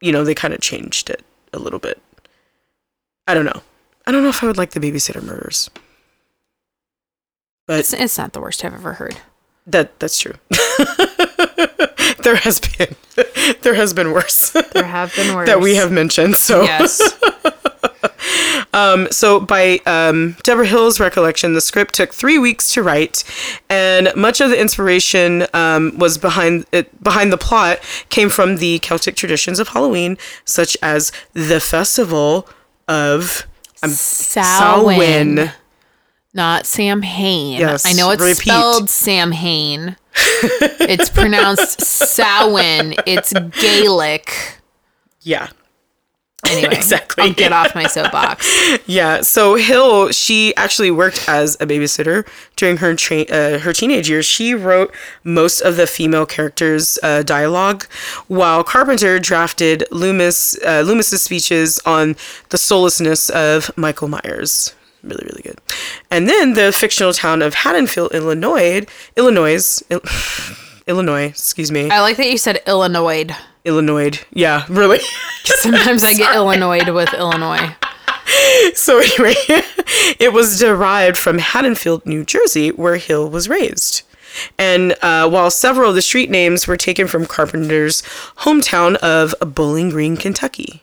[0.00, 2.00] you know, they kind of changed it a little bit.
[3.26, 3.60] I don't know.
[4.06, 5.68] I don't know if I would like The Babysitter Murders.
[7.66, 9.16] But It's, it's not the worst I've ever heard.
[9.66, 10.34] that that's true.
[12.22, 12.94] there has been
[13.62, 15.48] there has been worse There have been worse.
[15.48, 16.36] that we have mentioned.
[16.36, 17.00] So Yes.
[19.10, 23.24] So, by um, Deborah Hill's recollection, the script took three weeks to write,
[23.70, 27.02] and much of the inspiration um, was behind it.
[27.02, 27.78] Behind the plot
[28.10, 32.46] came from the Celtic traditions of Halloween, such as the festival
[32.86, 33.46] of
[33.90, 35.52] um, Samhain.
[36.34, 37.58] Not Sam Hain.
[37.60, 38.42] Yes, I know it's repeat.
[38.42, 39.96] spelled Sam Hain.
[40.14, 42.94] it's pronounced Samhain.
[43.06, 44.32] It's Gaelic.
[45.22, 45.48] Yeah,
[46.50, 47.24] Anyway, Exactly.
[47.24, 48.46] I'll get off my soapbox.
[48.86, 49.20] yeah.
[49.20, 54.24] So Hill, she actually worked as a babysitter during her tra- uh, her teenage years.
[54.26, 57.84] She wrote most of the female characters' uh, dialogue,
[58.28, 62.16] while Carpenter drafted Loomis uh, Loomis's speeches on
[62.50, 64.74] the soullessness of Michael Myers.
[65.02, 65.58] Really, really good.
[66.10, 68.84] And then the fictional town of Haddonfield, Illinois,
[69.16, 70.00] Illinois, Il-
[70.86, 71.26] Illinois.
[71.26, 73.26] Excuse me, I like that you said Illinois.
[73.64, 74.12] Illinois.
[74.32, 75.00] Yeah, really.
[75.44, 77.74] Sometimes I get Illinois with Illinois.
[78.74, 79.34] So anyway,
[80.18, 84.02] it was derived from Haddonfield, New Jersey, where Hill was raised.
[84.58, 88.02] And uh, while several of the street names were taken from Carpenter's
[88.38, 90.82] hometown of Bowling Green, Kentucky.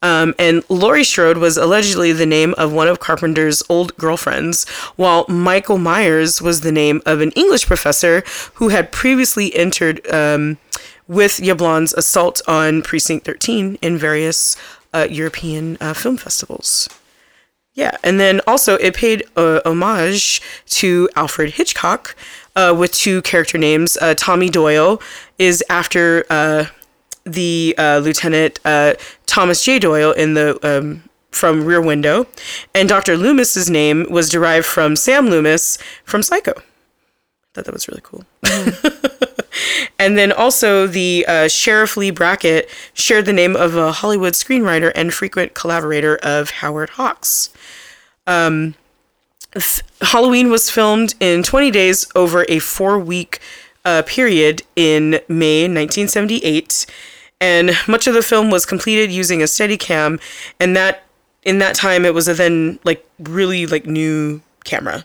[0.00, 5.26] Um, and Laurie Strode was allegedly the name of one of Carpenter's old girlfriends, while
[5.28, 8.22] Michael Myers was the name of an English professor
[8.54, 10.58] who had previously entered um,
[11.08, 14.56] with Yablon's assault on Precinct 13 in various
[14.94, 16.88] uh, European uh, film festivals.
[17.74, 22.16] Yeah, and then also it paid uh, homage to Alfred Hitchcock
[22.56, 23.96] uh, with two character names.
[23.96, 25.00] Uh, Tommy Doyle
[25.38, 26.66] is after uh,
[27.32, 28.94] the uh, Lieutenant uh,
[29.26, 29.78] Thomas J.
[29.78, 32.26] Doyle in the um, from Rear Window,
[32.74, 33.16] and Dr.
[33.16, 36.52] Loomis's name was derived from Sam Loomis from Psycho.
[36.56, 36.62] I
[37.54, 38.24] thought that was really cool.
[39.98, 44.92] and then also the uh, Sheriff Lee Brackett shared the name of a Hollywood screenwriter
[44.94, 47.50] and frequent collaborator of Howard Hawks.
[48.26, 48.74] Um,
[50.00, 53.40] Halloween was filmed in 20 days over a four week
[53.84, 56.86] uh, period in May 1978,
[57.40, 60.20] and much of the film was completed using a Steadicam,
[60.60, 61.04] and that
[61.42, 65.04] in that time it was a then like really like new camera.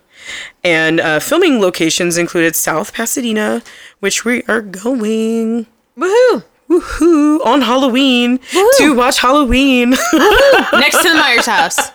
[0.64, 3.62] And uh, filming locations included South Pasadena,
[4.00, 5.68] which we are going
[5.98, 6.44] Woohoo!
[6.70, 8.40] woohoo on Halloween
[8.78, 9.92] to watch Halloween.
[9.92, 11.92] Next to the Myers house.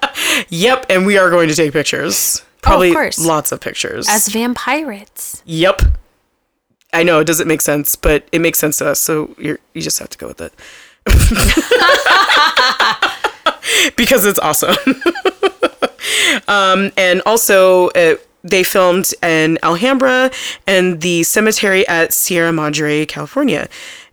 [0.50, 2.42] yep, and we are going to take pictures.
[2.62, 3.18] Probably course.
[3.24, 4.06] lots of pictures.
[4.08, 5.42] As vampirates.
[5.44, 5.80] yep.
[6.92, 9.82] I know it doesn't make sense, but it makes sense to us, so you're you
[9.82, 10.52] just have to go with it.
[13.96, 14.76] because it's awesome.
[16.48, 20.30] um, and also, uh, they filmed in Alhambra
[20.66, 23.68] and the cemetery at Sierra Madre, California.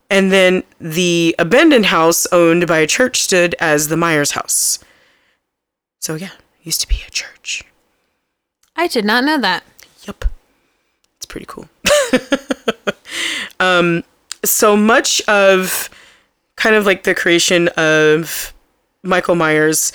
[0.09, 4.79] And then the abandoned house owned by a church stood as the Myers house.
[5.99, 7.63] So, yeah, used to be a church.
[8.75, 9.63] I did not know that.
[10.05, 10.25] Yep.
[11.17, 11.69] It's pretty cool.
[13.59, 14.03] um,
[14.43, 15.89] so much of
[16.55, 18.53] kind of like the creation of
[19.03, 19.91] Michael Myers,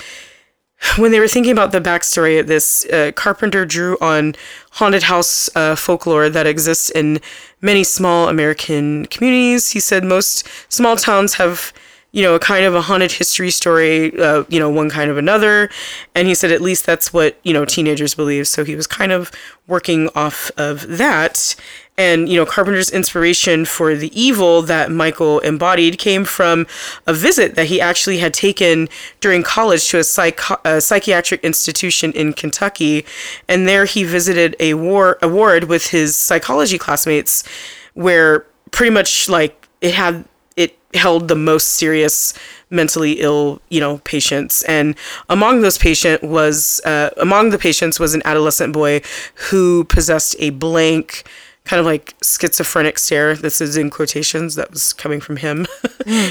[0.96, 4.34] when they were thinking about the backstory of this, uh, Carpenter drew on
[4.72, 7.20] haunted house uh, folklore that exists in
[7.60, 9.70] many small American communities.
[9.70, 11.72] He said most small towns have
[12.12, 15.16] you know, a kind of a haunted history story, uh, you know, one kind of
[15.16, 15.70] another.
[16.14, 18.48] And he said at least that's what, you know, teenagers believe.
[18.48, 19.30] So he was kind of
[19.68, 21.54] working off of that.
[22.00, 26.66] And, you know, Carpenter's inspiration for the evil that Michael embodied came from
[27.06, 28.88] a visit that he actually had taken
[29.20, 33.04] during college to a, psych- a psychiatric institution in Kentucky.
[33.48, 37.44] And there he visited a war ward with his psychology classmates
[37.92, 40.24] where pretty much like it had
[40.56, 42.32] it held the most serious
[42.70, 44.94] mentally ill you know patients and
[45.28, 49.02] among those patient was uh, among the patients was an adolescent boy
[49.50, 51.24] who possessed a blank
[51.70, 53.36] kind of like schizophrenic stare.
[53.36, 55.66] This is in quotations that was coming from him.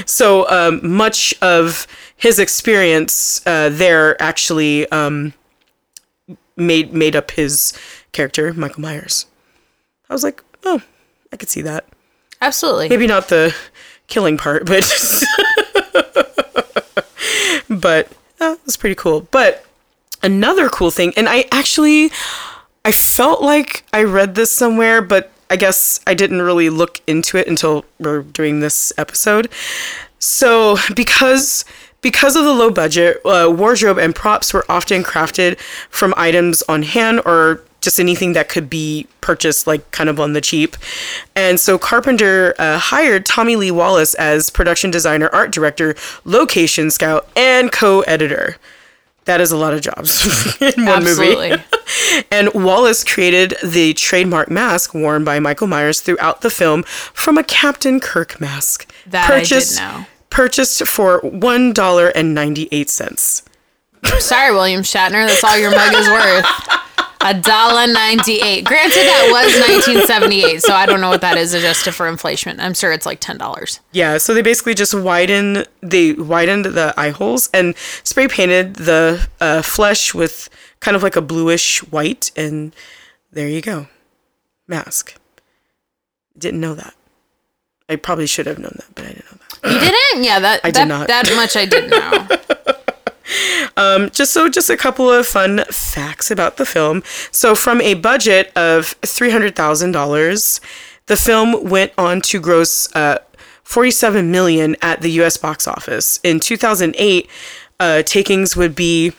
[0.04, 5.32] So um, much of his experience uh, there actually um,
[6.56, 7.72] made made up his
[8.12, 9.26] character michael myers.
[10.10, 10.82] I was like oh
[11.32, 11.86] i could see that.
[12.42, 12.90] Absolutely.
[12.90, 13.54] maybe not the
[14.08, 14.82] killing part, but
[17.70, 19.22] but uh, it's pretty cool.
[19.30, 19.64] But
[20.22, 22.10] another cool thing, and I actually
[22.84, 27.36] I felt like I read this somewhere, but I guess I didn't really look into
[27.36, 29.48] it until we're doing this episode.
[30.18, 31.64] So because
[32.02, 35.58] because of the low budget, uh, wardrobe and props were often crafted
[35.90, 40.32] from items on hand or just anything that could be purchased like kind of on
[40.32, 40.76] the cheap.
[41.34, 47.28] And so Carpenter uh, hired Tommy Lee Wallace as production designer, art director, location scout,
[47.36, 48.56] and co-editor.
[49.26, 51.50] That is a lot of jobs in one Absolutely.
[51.50, 51.62] movie.
[52.30, 57.44] and Wallace created the trademark mask worn by Michael Myers throughout the film from a
[57.44, 58.90] Captain Kirk mask.
[59.06, 60.06] That I did know.
[60.30, 63.42] Purchased for one dollar and ninety eight cents.
[64.18, 65.26] Sorry, William Shatner.
[65.26, 66.46] That's all your mug is worth.
[67.22, 68.64] A dollar ninety-eight.
[68.64, 72.58] Granted, that was nineteen seventy-eight, so I don't know what that is adjusted for inflation.
[72.60, 73.80] I'm sure it's like ten dollars.
[73.92, 79.28] Yeah, so they basically just widen they widened the eye holes and spray painted the
[79.40, 80.48] uh, flesh with
[80.80, 82.74] kind of like a bluish white, and
[83.30, 83.88] there you go,
[84.66, 85.14] mask.
[86.38, 86.94] Didn't know that.
[87.90, 89.72] I probably should have known that, but I didn't know that.
[89.74, 90.24] You didn't?
[90.24, 91.08] Yeah, that I did not.
[91.08, 92.74] that much I did know.
[94.12, 97.02] just so just a couple of fun facts about the film.
[97.30, 100.60] So from a budget of three hundred thousand dollars,
[101.06, 103.18] the film went on to gross uh,
[103.62, 105.36] forty seven million at the U.S.
[105.36, 106.20] box office.
[106.22, 107.28] In two thousand eight,
[107.78, 109.12] uh, takings would be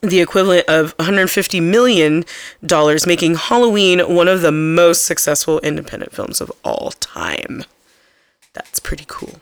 [0.00, 2.24] the equivalent of 150 million
[2.64, 7.64] dollars, making Halloween one of the most successful independent films of all time.
[8.52, 9.40] That's pretty cool.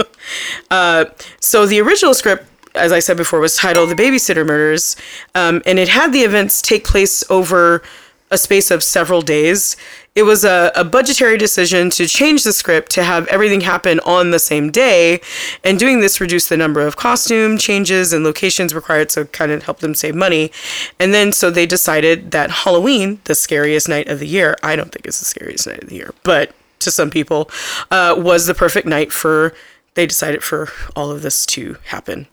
[0.70, 1.06] uh,
[1.40, 4.96] so the original script, as I said before, was titled "The Babysitter Murders,"
[5.34, 7.82] um, and it had the events take place over
[8.30, 9.76] a space of several days.
[10.14, 14.30] It was a, a budgetary decision to change the script to have everything happen on
[14.30, 15.20] the same day,
[15.62, 19.64] and doing this reduced the number of costume changes and locations required, so kind of
[19.64, 20.50] helped them save money.
[20.98, 24.90] And then so they decided that Halloween, the scariest night of the year, I don't
[24.90, 27.50] think it's the scariest night of the year, but to some people,
[27.90, 29.54] uh, was the perfect night for.
[29.94, 32.26] They decided for all of this to happen,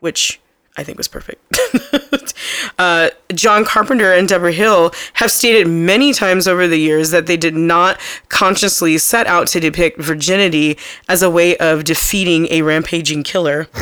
[0.00, 0.40] which
[0.76, 1.58] I think was perfect.
[2.78, 7.36] uh, John Carpenter and Debra Hill have stated many times over the years that they
[7.36, 10.78] did not consciously set out to depict virginity
[11.08, 13.66] as a way of defeating a rampaging killer.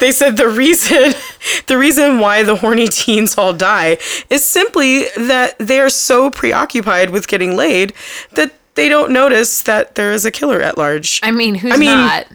[0.00, 1.12] they said the reason
[1.66, 3.98] the reason why the horny teens all die
[4.30, 7.92] is simply that they are so preoccupied with getting laid
[8.32, 11.20] that they don't notice that there is a killer at large.
[11.22, 12.26] I mean, who's I mean- not?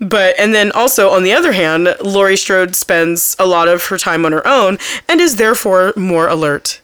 [0.00, 3.98] But and then also on the other hand, Laurie Strode spends a lot of her
[3.98, 4.78] time on her own
[5.08, 6.80] and is therefore more alert.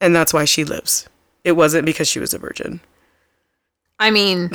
[0.00, 1.08] And that's why she lives.
[1.44, 2.80] It wasn't because she was a virgin.
[3.98, 4.50] I mean,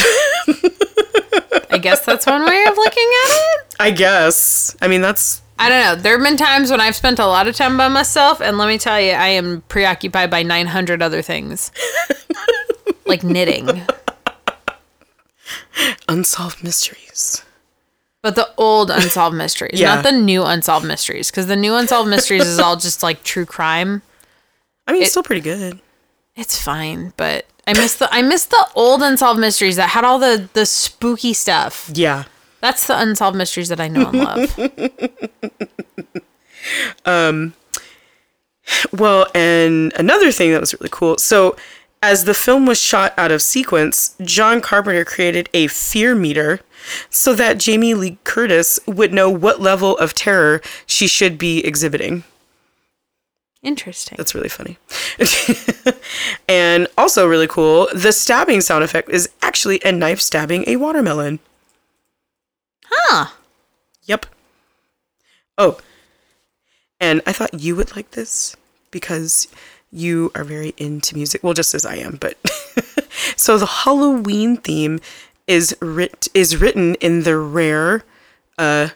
[1.69, 3.75] I guess that's one way of looking at it.
[3.79, 4.75] I guess.
[4.81, 6.01] I mean that's I don't know.
[6.01, 8.67] There have been times when I've spent a lot of time by myself, and let
[8.67, 11.71] me tell you, I am preoccupied by 900 other things.
[13.05, 13.81] like knitting.
[16.07, 17.43] Unsolved mysteries.
[18.21, 19.95] But the old unsolved mysteries, Yeah.
[19.95, 23.45] not the new unsolved mysteries, because the new unsolved mysteries is all just like true
[23.45, 24.01] crime.
[24.87, 25.79] I mean, it's still pretty good.
[26.35, 30.19] It's fine, but I miss the I miss the old unsolved mysteries that had all
[30.19, 31.89] the the spooky stuff.
[31.93, 32.23] Yeah.
[32.61, 34.59] That's the unsolved mysteries that I know and love.
[37.05, 37.53] Um,
[38.91, 41.19] well, and another thing that was really cool.
[41.19, 41.55] So,
[42.05, 46.59] as the film was shot out of sequence, John Carpenter created a fear meter
[47.09, 52.23] so that Jamie Lee Curtis would know what level of terror she should be exhibiting.
[53.63, 54.15] Interesting.
[54.17, 54.77] That's really funny.
[56.47, 61.39] and also really cool, the stabbing sound effect is actually a knife stabbing a watermelon.
[62.85, 63.31] Huh.
[64.03, 64.27] Yep.
[65.57, 65.79] Oh,
[66.99, 68.55] and I thought you would like this
[68.91, 69.47] because
[69.95, 71.43] you are very into music.
[71.43, 72.37] Well, just as I am, but
[73.35, 74.99] so the Halloween theme
[75.47, 78.03] is writ- is written in the rare
[78.57, 78.89] uh,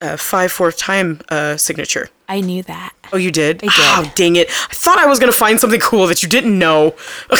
[0.00, 2.08] uh five fourth time uh signature.
[2.28, 2.92] I knew that.
[3.12, 3.56] Oh, you did?
[3.64, 3.72] I did.
[3.78, 4.48] Oh, dang it!
[4.48, 6.94] I thought I was gonna find something cool that you didn't know.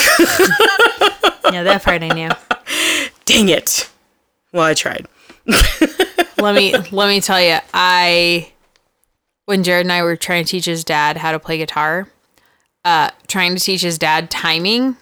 [1.51, 2.29] Yeah, that part I knew.
[3.25, 3.89] Dang it!
[4.51, 5.07] Well, I tried.
[6.37, 8.51] let me let me tell you, I
[9.45, 12.07] when Jared and I were trying to teach his dad how to play guitar,
[12.89, 14.97] uh, trying to teach his dad timing.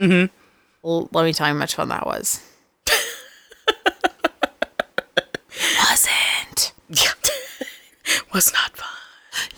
[0.00, 0.26] Mm-hmm.
[0.84, 2.40] Let me tell you how much fun that was.
[5.88, 6.72] wasn't.
[6.88, 7.10] Yeah,
[8.34, 8.88] was not fun.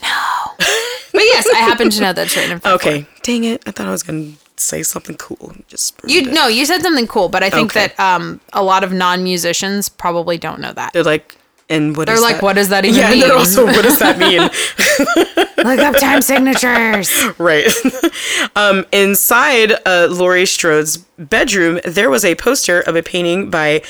[0.02, 0.66] No.
[1.12, 3.62] but yes, I happen to know that's written in Okay, dang it!
[3.66, 5.54] I thought I was gonna say something cool.
[5.68, 6.32] Just You it.
[6.32, 7.88] no, you said something cool, but I think Okay.
[7.88, 10.92] that um a lot of non musicians probably don't know that.
[10.92, 11.36] They're like,
[11.68, 12.42] and what They're like, that?
[12.42, 13.30] what does that even Yeah, mean?
[13.30, 14.40] also, what does that mean?
[15.64, 17.10] Look up time signatures.
[17.38, 17.66] right.
[18.56, 23.82] um, inside uh, Laurie Strode's bedroom, there was a poster of a painting by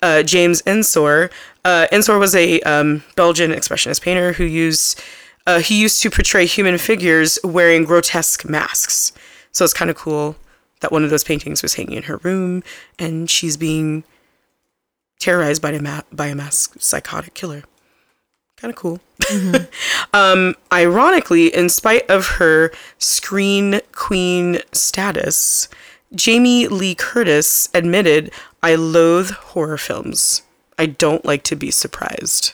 [0.00, 1.30] uh, James Ensor.
[1.64, 5.00] Uh, Ensor was a um, Belgian expressionist painter who used
[5.46, 9.12] uh, he used to portray human figures wearing grotesque masks.
[9.50, 10.36] So it's kind of cool
[10.80, 12.62] that one of those paintings was hanging in her room,
[12.98, 14.04] and she's being
[15.18, 17.62] terrorized by a ma- by a masked psychotic killer.
[18.56, 19.00] Kind of cool.
[20.14, 25.68] um, ironically, in spite of her screen queen status,
[26.14, 30.42] Jamie Lee Curtis admitted, "I loathe horror films.
[30.78, 32.52] I don't like to be surprised."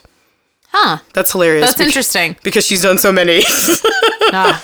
[0.69, 0.97] Huh.
[1.13, 1.65] That's hilarious.
[1.65, 2.35] That's bec- interesting.
[2.43, 3.43] because she's done so many.
[4.33, 4.61] Ah,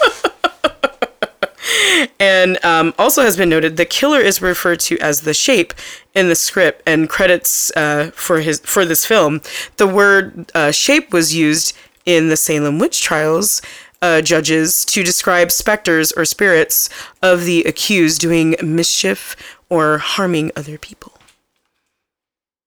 [2.20, 5.74] and um, also has been noted the killer is referred to as the shape
[6.14, 9.42] in the script and credits uh, for his for this film.
[9.78, 13.62] The word uh, shape was used in the salem witch trials
[14.02, 16.90] uh, judges to describe specters or spirits
[17.22, 19.36] of the accused doing mischief
[19.70, 21.14] or harming other people.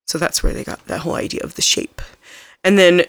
[0.07, 2.01] So that's where they got that whole idea of the shape.
[2.63, 3.05] And then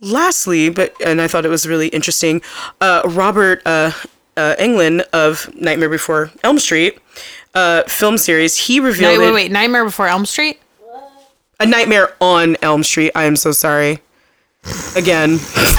[0.00, 2.42] lastly, but and I thought it was really interesting,
[2.80, 3.92] uh, Robert uh,
[4.38, 6.98] uh, Englund of Nightmare Before Elm Street
[7.54, 9.18] uh, film series, he revealed.
[9.18, 9.50] wait, it- wait.
[9.52, 10.60] Nightmare Before Elm Street.
[11.60, 13.10] A Nightmare on Elm Street.
[13.16, 13.98] I am so sorry.
[14.94, 15.38] Again,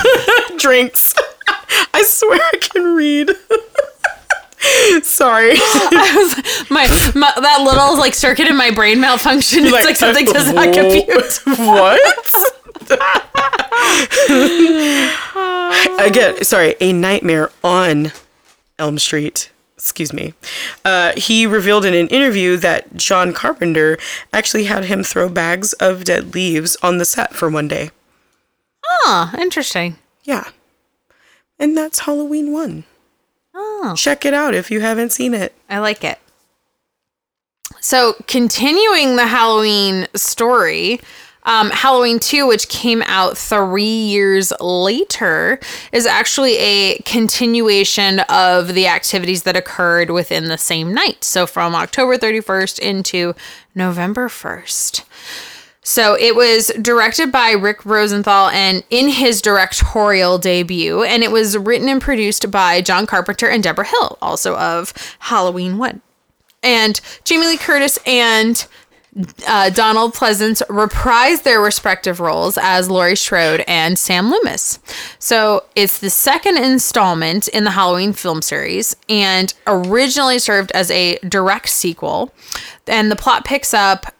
[0.57, 1.16] drinks.
[1.93, 3.30] I swear I can read.
[5.05, 5.53] sorry.
[6.70, 6.86] my,
[7.16, 9.60] my that little like circuit in my brain malfunction.
[9.66, 11.39] It's like, something does not compute.
[11.60, 12.01] what?
[15.99, 18.12] Again, sorry, a nightmare on
[18.80, 19.52] Elm Street.
[19.76, 20.34] Excuse me.
[20.84, 23.98] Uh, he revealed in an interview that John Carpenter
[24.34, 27.92] actually had him throw bags of dead leaves on the set for one day.
[28.84, 29.98] Oh, interesting.
[30.24, 30.50] Yeah.
[31.58, 32.84] And that's Halloween 1.
[33.56, 35.54] Oh, Check it out if you haven't seen it.
[35.70, 36.20] I like it.
[37.80, 41.00] So, continuing the Halloween story,
[41.50, 45.60] um, Halloween 2, which came out three years later,
[45.91, 51.24] is actually a continuation of the activities that occurred within the same night.
[51.24, 53.34] So, from October 31st into
[53.74, 55.04] November 1st.
[55.82, 61.58] So it was directed by Rick Rosenthal and in his directorial debut, and it was
[61.58, 66.00] written and produced by John Carpenter and Debra Hill, also of Halloween 1.
[66.62, 68.68] And Jamie Lee Curtis and
[69.47, 74.80] uh, Donald Pleasence reprised their respective roles as Laurie Strode and Sam Loomis.
[75.20, 81.18] So it's the second installment in the Halloween film series and originally served as a
[81.20, 82.34] direct sequel.
[82.88, 84.14] And the plot picks up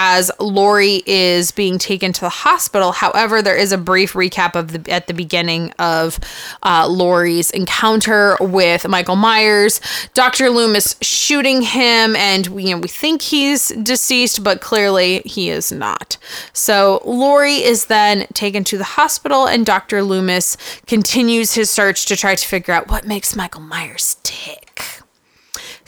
[0.00, 2.92] as Laurie is being taken to the hospital.
[2.92, 6.20] However, there is a brief recap of the at the beginning of
[6.62, 9.80] uh, Laurie's encounter with Michael Myers.
[10.14, 10.50] Dr.
[10.50, 15.72] Loomis shooting him, and we, you know we think he's deceased, but clearly he is
[15.72, 16.16] not.
[16.52, 20.04] So Laurie is then taken to the hospital, and Dr.
[20.04, 24.67] Loomis continues his search to try to figure out what makes Michael Myers tick.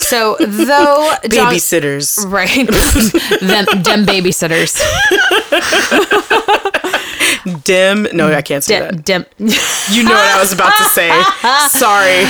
[0.01, 2.27] So though John- Babysitters.
[2.27, 2.67] Right.
[3.41, 4.81] them, them babysitters.
[7.65, 8.07] Dim.
[8.13, 9.05] No, I can't say Dem, that.
[9.05, 9.25] dem,
[9.91, 11.09] You know what I was about to say.
[11.69, 12.23] Sorry.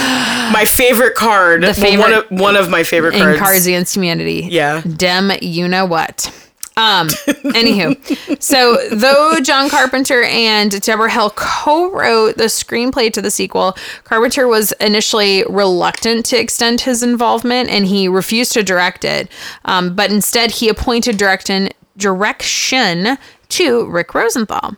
[0.52, 1.62] My favorite card.
[1.62, 3.38] The favorite- one, of, one of my favorite in cards.
[3.38, 4.46] Cards Against Humanity.
[4.50, 4.80] Yeah.
[4.82, 6.32] Dem, you know what.
[6.76, 13.76] Um, anywho, so though John Carpenter and Debra Hill co-wrote the screenplay to the sequel,
[14.04, 19.30] Carpenter was initially reluctant to extend his involvement and he refused to direct it.
[19.64, 23.18] Um, but instead, he appointed direction direction
[23.50, 24.76] to Rick Rosenthal.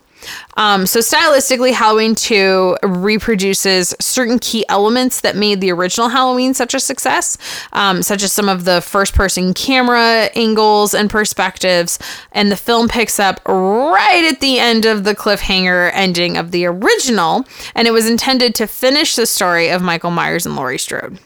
[0.55, 6.73] Um, so stylistically, Halloween 2 reproduces certain key elements that made the original Halloween such
[6.73, 7.37] a success,
[7.73, 11.99] um, such as some of the first person camera angles and perspectives.
[12.31, 16.65] And the film picks up right at the end of the cliffhanger ending of the
[16.65, 17.45] original.
[17.75, 21.19] And it was intended to finish the story of Michael Myers and Laurie Strode.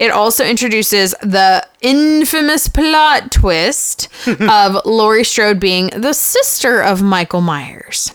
[0.00, 4.08] It also introduces the infamous plot twist
[4.40, 8.10] of Laurie Strode being the sister of Michael Myers,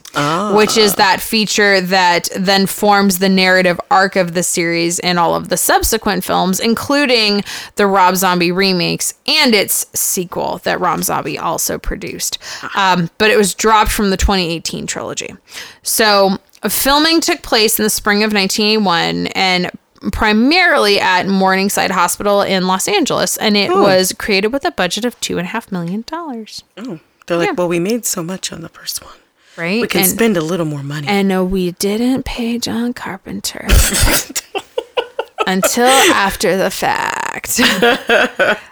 [0.56, 5.36] which is that feature that then forms the narrative arc of the series in all
[5.36, 7.44] of the subsequent films, including
[7.76, 12.40] the Rob Zombie remakes and its sequel that Rob Zombie also produced.
[12.76, 15.36] Um, but it was dropped from the 2018 trilogy.
[15.84, 19.70] So filming took place in the spring of 1981 and
[20.12, 25.20] primarily at Morningside Hospital in Los Angeles, and it was created with a budget of
[25.22, 26.64] two and a half million dollars.
[26.78, 27.54] Oh, they're like, Yeah.
[27.54, 29.14] well, we made so much on the first one.
[29.58, 31.08] Right, We can and, spend a little more money.
[31.08, 33.66] and uh, we didn't pay John Carpenter
[35.48, 37.25] until after the fact.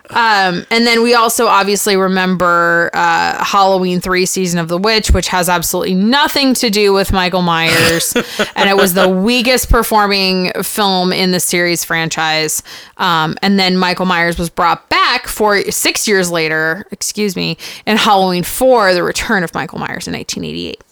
[0.10, 5.28] um, and then we also obviously remember uh, Halloween 3 Season of the Witch, which
[5.28, 8.14] has absolutely nothing to do with Michael Myers.
[8.56, 12.64] and it was the weakest performing film in the series franchise.
[12.98, 17.98] Um, and then Michael Myers was brought back for six years later, excuse me, in
[17.98, 20.84] Halloween 4, The Return of Michael Myers in 1988.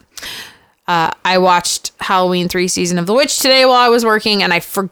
[0.87, 4.53] Uh, I watched Halloween 3 Season of the Witch today while I was working, and
[4.53, 4.91] I forgot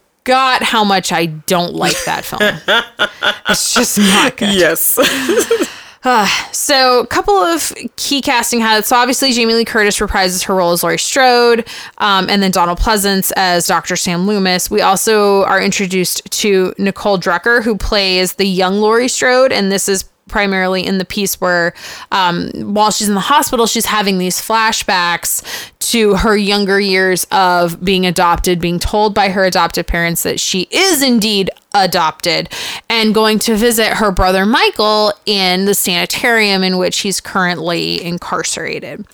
[0.64, 2.42] how much I don't like that film.
[3.50, 4.54] it's just not good.
[4.54, 4.98] yes.
[6.54, 8.88] So, a couple of key casting highlights.
[8.88, 11.68] So, obviously, Jamie Lee Curtis reprises her role as Laurie Strode,
[11.98, 13.96] um, and then Donald Pleasence as Dr.
[13.96, 14.72] Sam Loomis.
[14.72, 19.90] We also are introduced to Nicole Drucker, who plays the young Laurie Strode, and this
[19.90, 21.74] is primarily in the piece where
[22.12, 27.84] um, while she's in the hospital she's having these flashbacks to her younger years of
[27.84, 32.50] being adopted being told by her adoptive parents that she is indeed adopted
[32.90, 39.06] and going to visit her brother michael in the sanitarium in which he's currently incarcerated.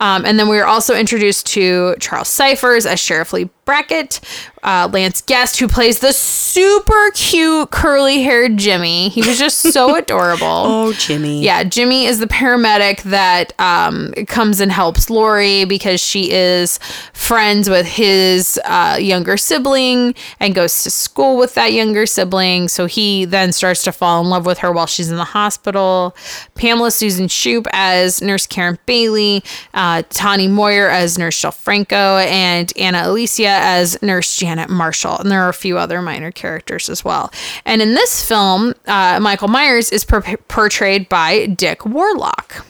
[0.00, 4.20] Um, and then we were also introduced to Charles Cyphers as Sheriff Lee Brackett,
[4.64, 9.08] uh, Lance Guest, who plays the super cute curly haired Jimmy.
[9.10, 10.46] He was just so adorable.
[10.46, 11.42] Oh, Jimmy.
[11.42, 16.78] Yeah, Jimmy is the paramedic that um, comes and helps Laurie because she is
[17.12, 22.68] friends with his uh, younger sibling and goes to school with that younger sibling.
[22.68, 26.16] So he then starts to fall in love with her while she's in the hospital.
[26.54, 29.42] Pamela Susan Shoop as Nurse Karen Bailey,
[29.74, 35.18] uh, Tawny Moyer as Nurse Jill Franco, and Ana Alicia as Nurse Janet Marshall.
[35.18, 37.32] And there are a few other minor characters as well.
[37.64, 42.64] And in this film, uh, Michael Myers is per- portrayed by Dick Warlock.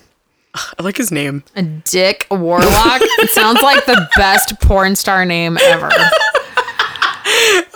[0.54, 1.44] I like his name.
[1.84, 3.00] Dick Warlock.
[3.02, 5.90] it sounds like the best porn star name ever.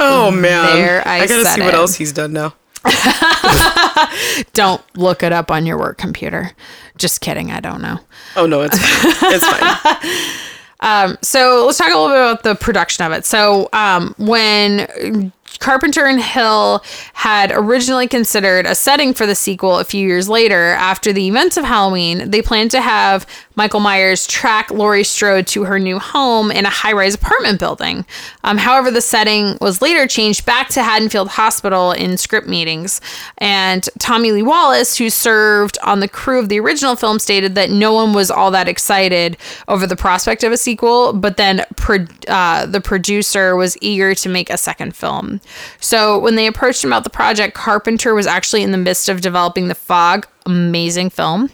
[0.00, 0.76] Oh man.
[0.76, 2.54] There, I gotta said see what else he's done now.
[4.52, 6.52] Don't look it up on your work computer.
[6.96, 7.50] Just kidding.
[7.50, 7.98] I don't know.
[8.36, 9.32] Oh no, it's fine.
[9.34, 10.47] it's fine.
[10.80, 13.24] So let's talk a little bit about the production of it.
[13.24, 19.84] So um, when Carpenter and Hill had originally considered a setting for the sequel a
[19.84, 23.26] few years later, after the events of Halloween, they planned to have
[23.58, 28.06] Michael Myers track Laurie Strode to her new home in a high rise apartment building.
[28.44, 33.00] Um, however, the setting was later changed back to Haddonfield Hospital in script meetings.
[33.38, 37.68] And Tommy Lee Wallace, who served on the crew of the original film, stated that
[37.68, 39.36] no one was all that excited
[39.66, 44.28] over the prospect of a sequel, but then pro- uh, the producer was eager to
[44.28, 45.40] make a second film.
[45.80, 49.20] So when they approached him about the project, Carpenter was actually in the midst of
[49.20, 51.50] developing The Fog, amazing film.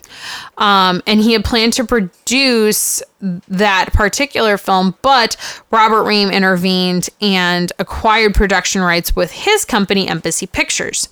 [0.56, 3.02] Um, and he had planned to produce
[3.48, 5.36] that particular film, but
[5.70, 11.08] Robert Ream intervened and acquired production rights with his company, Embassy Pictures.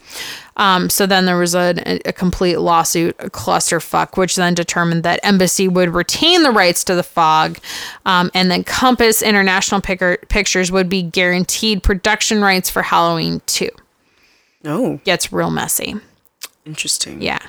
[0.57, 5.18] Um, so then there was a, a complete lawsuit, a clusterfuck, which then determined that
[5.22, 7.59] Embassy would retain the rights to the fog,
[8.05, 13.70] um, and then Compass International Picker, Pictures would be guaranteed production rights for Halloween 2.
[14.64, 15.97] Oh, Gets real messy.
[16.67, 17.23] Interesting.
[17.23, 17.41] Yeah.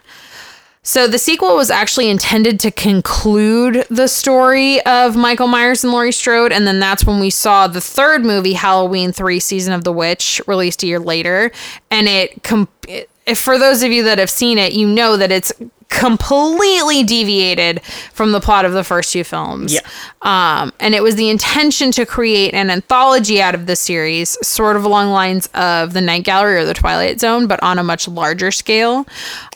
[0.85, 6.11] So the sequel was actually intended to conclude the story of Michael Myers and Laurie
[6.11, 9.93] Strode, and then that's when we saw the third movie, Halloween Three: Season of the
[9.93, 11.51] Witch, released a year later,
[11.89, 12.43] and it.
[12.43, 15.53] Com- it for those of you that have seen it, you know that it's
[15.93, 17.81] completely deviated
[18.13, 19.73] from the plot of the first two films.
[19.73, 19.81] Yeah.
[20.23, 24.75] Um, and it was the intention to create an anthology out of the series, sort
[24.75, 28.07] of along lines of the Night Gallery or the Twilight Zone, but on a much
[28.07, 29.05] larger scale.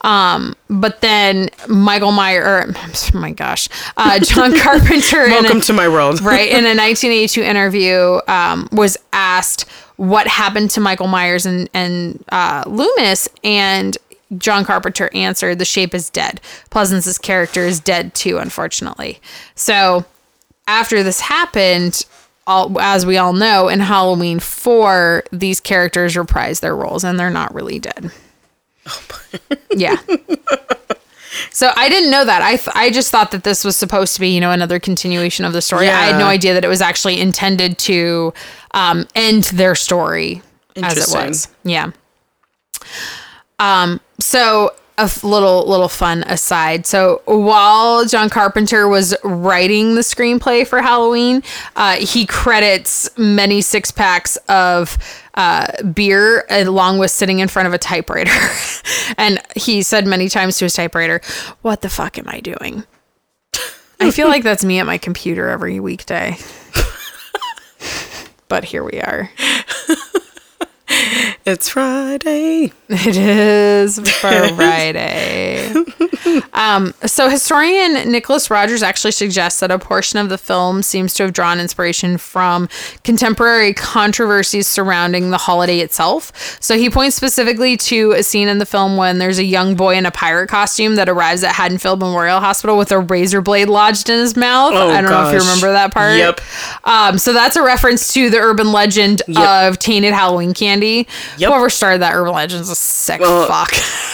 [0.02, 5.62] Um, but then Michael Meyer, or oh my gosh, uh, John Carpenter, in a- Welcome
[5.62, 6.22] to my world.
[6.22, 9.66] right in a 1982 interview, um, was asked
[9.98, 13.98] what happened to Michael Myers and and uh, Loomis, and
[14.38, 16.40] John Carpenter answered, "The shape is dead.
[16.70, 19.20] Pleasence's character is dead too, unfortunately."
[19.56, 20.06] So
[20.68, 22.06] after this happened.
[22.50, 27.30] All, as we all know, in Halloween 4, these characters reprise their roles and they're
[27.30, 28.10] not really dead.
[29.76, 29.98] yeah.
[31.52, 32.42] So I didn't know that.
[32.42, 35.46] I th- I just thought that this was supposed to be, you know, another continuation
[35.46, 35.88] of the story.
[35.90, 38.34] I had no idea that it was actually intended to
[38.72, 40.42] um, end their story
[40.76, 41.28] as it Interesting.
[41.28, 41.48] was.
[41.64, 41.92] Yeah.
[43.60, 44.00] Um.
[44.20, 46.86] So a f- little little fun aside.
[46.86, 51.44] So while John Carpenter was writing the screenplay for Halloween,
[51.76, 54.98] uh, he credits many six packs of
[55.38, 58.32] uh, beer along with sitting in front of a typewriter.
[59.18, 61.22] and he said many times to his typewriter,
[61.62, 62.84] "What the fuck am I doing?"
[64.02, 66.38] I feel like that's me at my computer every weekday.
[68.50, 69.32] but here we are.
[71.48, 72.74] It's Friday.
[72.90, 75.72] It is Friday.
[76.54, 81.24] um, so historian Nicholas Rogers actually suggests that a portion of the film seems to
[81.24, 82.68] have drawn inspiration from
[83.06, 86.34] contemporary controversies surrounding the holiday itself.
[86.62, 89.96] So he points specifically to a scene in the film when there's a young boy
[89.96, 94.10] in a pirate costume that arrives at Haddonfield Memorial Hospital with a razor blade lodged
[94.10, 94.74] in his mouth.
[94.74, 96.18] Oh, I don't know if you remember that part.
[96.18, 96.42] Yep.
[96.84, 99.38] Um, so that's a reference to the urban legend Yep.
[99.38, 101.08] of tainted Halloween candy.
[101.38, 101.50] Yep.
[101.50, 103.72] Whoever started that urban legend is a sick Well, fuck.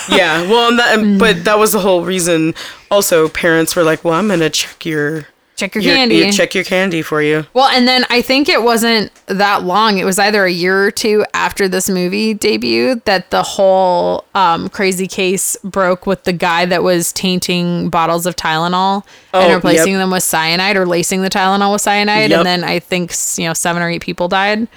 [0.10, 0.42] Yeah.
[0.50, 2.54] Well, and that, and- but that was the whole reason.
[2.92, 6.16] Also, parents were like, "Well, I'm gonna check your Check your, your- candy.
[6.16, 9.98] your- check your candy for you." well, and then I think it wasn't that long.
[10.00, 14.68] It was either a year or two after this movie debuted that the whole um,
[14.70, 19.94] crazy case broke with the guy that was tainting bottles of Tylenol and Oh, replacing
[19.94, 20.00] yep.
[20.02, 22.40] them with cyanide or lacing the Tylenol with cyanide, Yep.
[22.40, 24.68] and then I think you know seven or eight people died.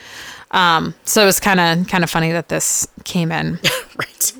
[0.56, 3.60] Um, so it was kind of kind of funny that this came in.
[3.96, 4.32] Right.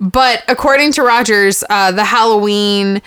[0.00, 3.00] But according to Rogers, uh, the Halloween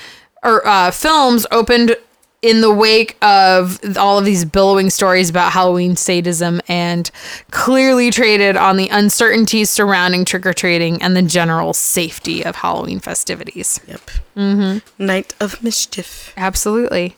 [0.44, 1.98] or uh, films opened
[2.42, 7.10] in the wake of all of these billowing stories about Halloween sadism and
[7.52, 13.00] clearly traded on the uncertainties surrounding trick or treating and the general safety of Halloween
[13.00, 13.80] festivities.
[13.88, 14.02] Yep.
[14.36, 15.06] Mm-hmm.
[15.06, 16.34] Night of Mischief.
[16.36, 17.16] Absolutely.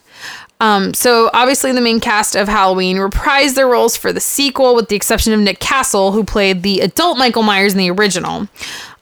[0.58, 4.88] Um, so obviously the main cast of Halloween reprised their roles for the sequel, with
[4.88, 8.48] the exception of Nick Castle, who played the adult Michael Myers in the original,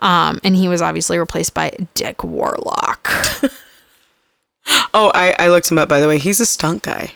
[0.00, 3.08] um, and he was obviously replaced by Dick Warlock.
[4.94, 6.18] Oh, I, I looked him up by the way.
[6.18, 7.12] He's a stunt guy.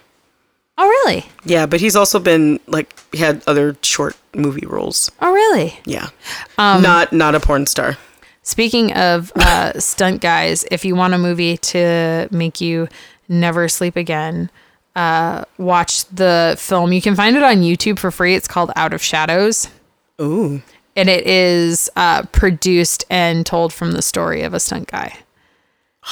[0.76, 1.24] oh really?
[1.44, 5.10] Yeah, but he's also been like he had other short movie roles.
[5.22, 5.78] Oh really?
[5.86, 6.08] Yeah.
[6.58, 7.96] not not a porn star.
[8.42, 12.86] Speaking of uh, stunt guys, if you want a movie to make you
[13.28, 14.50] never sleep again,
[14.96, 16.92] uh, watch the film.
[16.92, 18.34] You can find it on YouTube for free.
[18.34, 19.68] It's called Out of Shadows.
[20.20, 20.60] Ooh.
[20.96, 25.16] and it is uh, produced and told from the story of a stunt guy.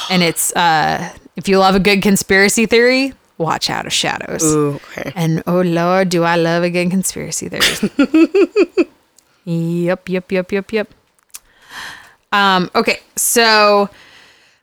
[0.09, 4.43] And it's uh, if you love a good conspiracy theory, watch Out of Shadows.
[4.45, 5.11] Ooh, okay.
[5.13, 8.87] And oh lord, do I love a good conspiracy theory?
[9.43, 10.93] yep, yep, yep, yep, yep.
[12.31, 13.89] Um, okay, so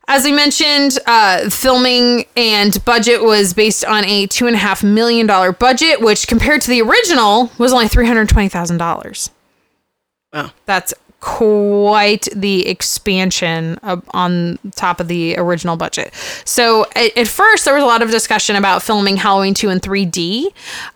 [0.08, 4.82] as we mentioned, uh, filming and budget was based on a two and a half
[4.82, 9.30] million dollar budget, which compared to the original was only three hundred twenty thousand dollars.
[10.32, 10.50] Wow.
[10.66, 10.92] That's
[11.24, 16.12] quite the expansion of, on top of the original budget.
[16.44, 19.80] So at, at first there was a lot of discussion about filming Halloween 2 in
[19.80, 20.48] 3D.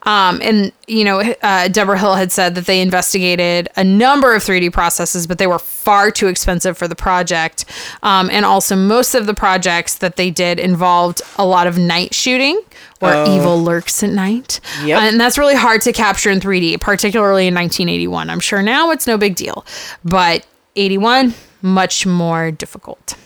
[0.03, 4.43] Um, and, you know, uh, Debra Hill had said that they investigated a number of
[4.43, 7.65] 3D processes, but they were far too expensive for the project.
[8.03, 12.15] Um, and also most of the projects that they did involved a lot of night
[12.15, 12.61] shooting
[13.01, 14.61] where evil lurks at night.
[14.85, 15.01] Yep.
[15.01, 18.31] And that's really hard to capture in 3D, particularly in 1981.
[18.31, 19.65] I'm sure now it's no big deal,
[20.05, 23.17] but 81, much more difficult.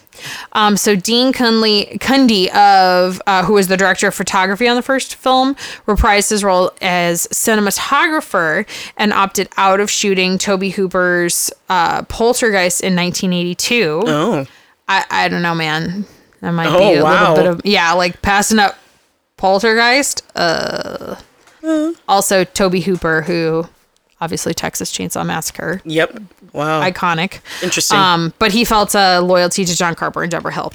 [0.52, 4.82] Um, so Dean Cunley, Cundy of uh, who was the director of photography on the
[4.82, 5.54] first film,
[5.86, 8.66] reprised his role as cinematographer
[8.96, 14.02] and opted out of shooting Tobe Hooper's uh, Poltergeist in 1982.
[14.06, 14.46] Oh.
[14.88, 16.04] I, I don't know, man.
[16.40, 17.34] That might be Oh, a wow.
[17.34, 18.76] little bit of yeah, like passing up
[19.36, 20.22] Poltergeist.
[20.36, 21.16] Uh,
[22.08, 23.68] also Tobe Hooper, who
[24.22, 26.22] obviously Texas Chainsaw Massacre, Yep.
[26.52, 26.80] Wow.
[26.80, 27.40] iconic.
[27.62, 27.98] Interesting.
[27.98, 30.72] Um, but he felt a loyalty to John Carper and Debra Hill.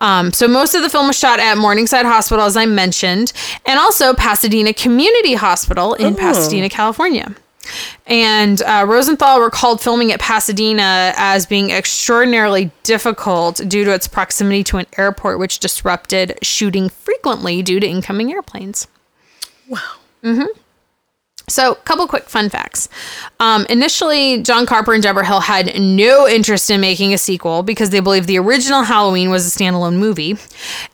[0.00, 3.32] Um, so most of the film was shot at Morningside Hospital, as I mentioned,
[3.66, 7.34] and also Pasadena Community Hospital in Pasadena, California.
[8.06, 14.64] And uh, Rosenthal recalled filming at Pasadena as being extraordinarily difficult due to its proximity
[14.64, 18.88] to an airport, which disrupted shooting frequently due to incoming airplanes.
[19.68, 19.78] wow.
[21.50, 22.88] So, a couple quick fun facts.
[23.40, 27.90] Um, initially, John Carper and Debra Hill had no interest in making a sequel because
[27.90, 30.36] they believed the original Halloween was a standalone movie.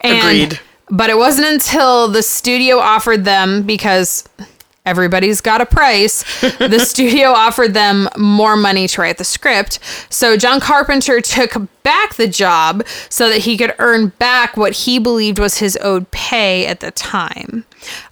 [0.01, 0.61] And, Agreed.
[0.89, 4.29] But it wasn't until the studio offered them, because
[4.87, 6.23] everybody's got a price,
[6.59, 9.79] the studio offered them more money to write the script.
[10.09, 14.99] So, John Carpenter took back the job so that he could earn back what he
[14.99, 17.65] believed was his owed pay at the time.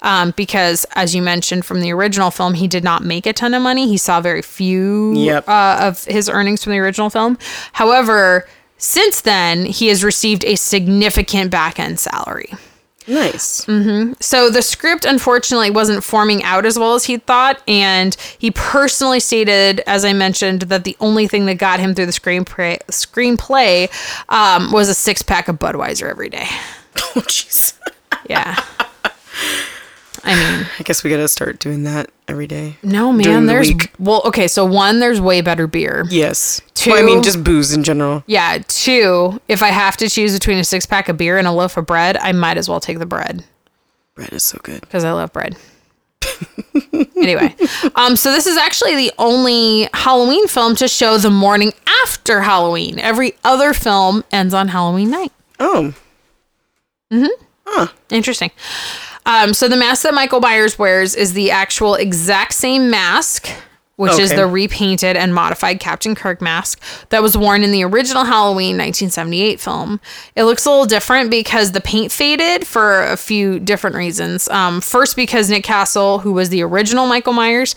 [0.03, 3.55] Um, because, as you mentioned from the original film, he did not make a ton
[3.55, 3.89] of money.
[3.89, 5.49] He saw very few Yep.
[5.49, 7.39] uh, of his earnings from the original film.
[7.72, 8.47] However,
[8.79, 12.53] since then, he has received a significant back end salary.
[13.07, 13.67] Nice.
[14.21, 19.21] So the script unfortunately wasn't forming out as well as he thought, and he personally
[19.21, 23.91] stated, as I mentioned, that the only thing that got him through the screenplay screenplay
[24.31, 26.47] um, was a six pack of Budweiser every day.
[27.17, 27.77] Oh, jeez.
[28.31, 28.63] Yeah.
[30.25, 32.77] I mean, I guess we gotta start doing that every day.
[32.83, 33.91] no man, the there's week.
[33.99, 36.05] well, okay, so one, there's way better beer.
[36.11, 36.61] Yes.
[36.87, 38.22] Well, I mean, just booze in general.
[38.27, 38.59] Yeah.
[38.68, 41.77] Two, if I have to choose between a six pack of beer and a loaf
[41.77, 43.45] of bread, I might as well take the bread.
[44.14, 44.81] Bread is so good.
[44.83, 45.57] because I love bread.
[47.16, 47.55] anyway,
[47.97, 51.72] um, so this is actually the only Halloween film to show the morning
[52.03, 52.99] after Halloween.
[52.99, 55.33] Every other film ends on Halloween night.
[55.61, 55.95] Oh.
[57.12, 57.45] Mm-hmm.
[57.66, 57.89] Huh.
[58.11, 58.51] Interesting.
[59.27, 63.49] Um, so the mask that Michael Myers wears is the actual exact same mask,
[63.97, 68.25] which is the repainted and modified Captain Kirk mask that was worn in the original
[68.25, 70.01] Halloween 1978 film.
[70.35, 74.49] It looks a little different because the paint faded for a few different reasons.
[74.49, 77.75] Um, first, because Nick Castle, who was the original Michael Myers,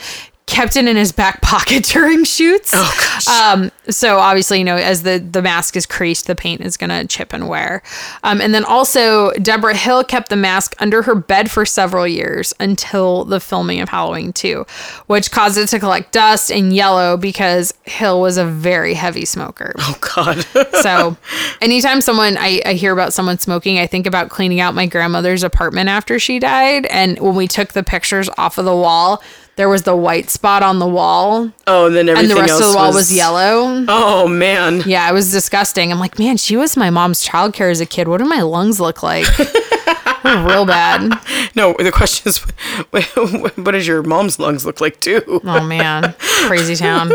[0.48, 2.72] kept it in his back pocket during shoots.
[2.74, 3.28] Oh, gosh.
[3.28, 7.06] Um, so obviously, you know, as the the mask is creased, the paint is gonna
[7.06, 7.84] chip and wear.
[8.24, 12.54] Um, and then also, Debra Hill kept the mask under her bed for several years
[12.60, 14.66] until the filming of Halloween 2,
[15.08, 19.74] which caused it to collect dust and yellow because Hill was a very heavy smoker.
[19.78, 20.46] Oh God.
[20.82, 21.18] So,
[21.62, 25.44] anytime someone I, I hear about someone smoking, I think about cleaning out my grandmother's
[25.44, 26.86] apartment after she died.
[26.88, 29.22] And when we took the pictures off of the wall,
[29.58, 32.62] there was the white spot on the wall, oh, and then everything and the rest
[32.62, 33.86] of the wall was, yellow.
[33.88, 34.84] Oh man.
[34.86, 35.92] Yeah, it was disgusting.
[35.92, 38.08] I'm like, man, she was my mom's childcare as a kid.
[38.08, 39.26] What do my lungs look like?
[40.24, 41.20] Real bad.
[41.56, 42.38] No, the question is,
[43.58, 45.42] what does your mom's lungs look like too?
[45.44, 47.12] Oh man, crazy town.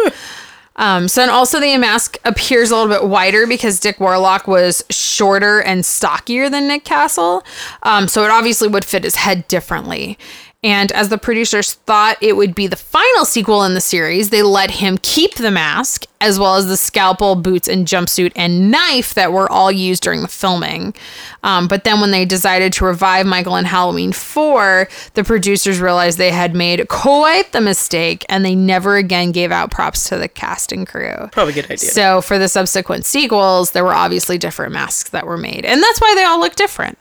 [0.76, 4.82] Um, so and also the mask appears a little bit wider because Dick Warlock was
[4.90, 7.44] shorter and stockier than Nick Castle.
[7.82, 10.18] Um, so it obviously would fit his head differently.
[10.64, 14.42] And as the producers thought it would be the final sequel in the series, they
[14.42, 19.14] let him keep the mask, as well as the scalpel, boots, and jumpsuit and knife
[19.14, 20.94] that were all used during the filming.
[21.42, 26.16] Um, but then when they decided to revive Michael in Halloween 4, the producers realized
[26.16, 30.28] they had made quite the mistake and they never again gave out props to the
[30.28, 31.28] cast and crew.
[31.32, 31.90] Probably a good idea.
[31.90, 35.64] So for the subsequent sequels, there were obviously different masks that were made.
[35.64, 36.98] And that's why they all look different.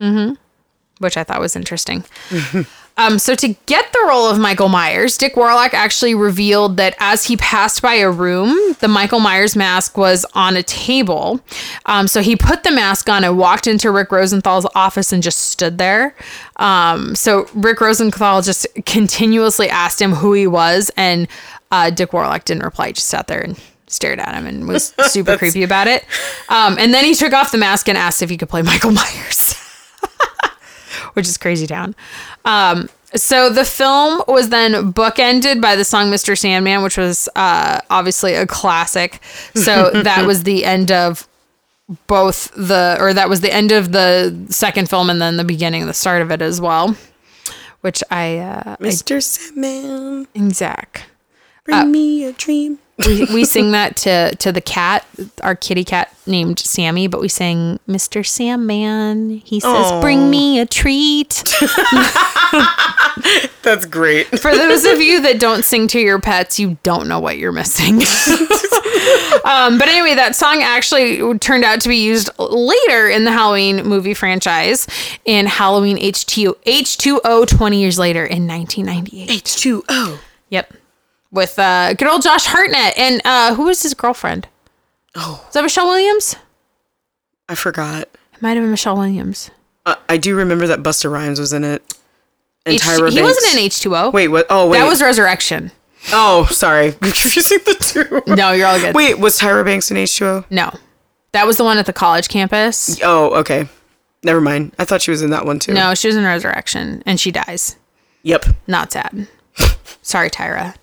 [0.00, 0.34] Mm-hmm.
[0.98, 2.04] Which I thought was interesting.
[2.98, 7.24] Um, so to get the role of Michael Myers, Dick Warlock actually revealed that as
[7.24, 11.40] he passed by a room, the Michael Myers mask was on a table.
[11.86, 15.38] Um, so he put the mask on and walked into Rick Rosenthal's office and just
[15.38, 16.16] stood there.
[16.56, 21.28] Um, so Rick Rosenthal just continuously asked him who he was, and
[21.70, 22.88] uh, Dick Warlock didn't reply.
[22.88, 26.04] He just sat there and stared at him and was super creepy about it.
[26.48, 28.90] Um, and then he took off the mask and asked if he could play Michael
[28.90, 29.54] Myers
[31.18, 31.96] which is crazy town.
[32.44, 36.38] Um, so the film was then bookended by the song Mr.
[36.38, 39.20] Sandman, which was uh, obviously a classic.
[39.54, 41.26] So that was the end of
[42.06, 45.86] both the, or that was the end of the second film and then the beginning,
[45.86, 46.96] the start of it as well,
[47.80, 49.20] which I, uh, Mr.
[49.20, 51.07] Sandman, I
[51.68, 52.78] Bring me a dream.
[53.06, 55.06] We, we sing that to to the cat,
[55.42, 58.26] our kitty cat named Sammy, but we sang Mr.
[58.26, 59.42] Sandman.
[59.44, 60.00] He says, Aw.
[60.00, 61.42] "Bring me a treat."
[63.62, 64.26] That's great.
[64.40, 67.52] For those of you that don't sing to your pets, you don't know what you're
[67.52, 67.96] missing.
[69.44, 73.86] um, but anyway, that song actually turned out to be used later in the Halloween
[73.86, 74.86] movie franchise
[75.24, 79.44] in Halloween H2O, H2O 20 years later in 1998.
[79.44, 80.18] H2O.
[80.50, 80.72] Yep.
[81.30, 82.96] With uh, good old Josh Hartnett.
[82.98, 84.48] And uh, who was his girlfriend?
[85.14, 86.36] Oh, Was that Michelle Williams?
[87.48, 88.02] I forgot.
[88.02, 89.50] It might have been Michelle Williams.
[89.86, 91.82] Uh, I do remember that Busta Rhymes was in it.
[92.66, 93.36] And H- Tyra he Banks.
[93.36, 94.12] wasn't in H2O.
[94.12, 94.46] Wait, what?
[94.50, 94.78] Oh, wait.
[94.78, 95.70] That was Resurrection.
[96.12, 96.92] Oh, sorry.
[97.00, 97.74] Confusing the
[98.26, 98.34] two.
[98.34, 98.94] No, you're all good.
[98.94, 100.44] Wait, was Tyra Banks in H2O?
[100.50, 100.70] No.
[101.32, 102.98] That was the one at the college campus.
[103.02, 103.68] Oh, okay.
[104.22, 104.74] Never mind.
[104.78, 105.72] I thought she was in that one too.
[105.74, 107.76] No, she was in Resurrection and she dies.
[108.22, 108.46] Yep.
[108.66, 109.28] Not sad.
[110.02, 110.74] Sorry, Tyra.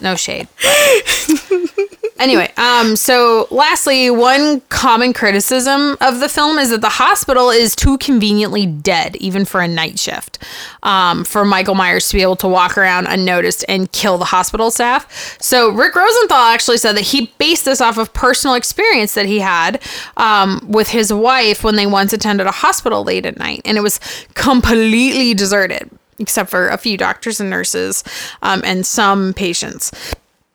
[0.00, 0.48] No shade.
[2.18, 7.74] anyway, um, so lastly, one common criticism of the film is that the hospital is
[7.76, 10.38] too conveniently dead, even for a night shift.
[10.82, 14.70] Um, for Michael Myers to be able to walk around unnoticed and kill the hospital
[14.70, 15.38] staff.
[15.40, 19.40] So Rick Rosenthal actually said that he based this off of personal experience that he
[19.40, 19.82] had
[20.16, 23.82] um, with his wife when they once attended a hospital late at night, and it
[23.82, 24.00] was
[24.34, 25.90] completely deserted
[26.20, 28.04] except for a few doctors and nurses
[28.42, 29.90] um, and some patients.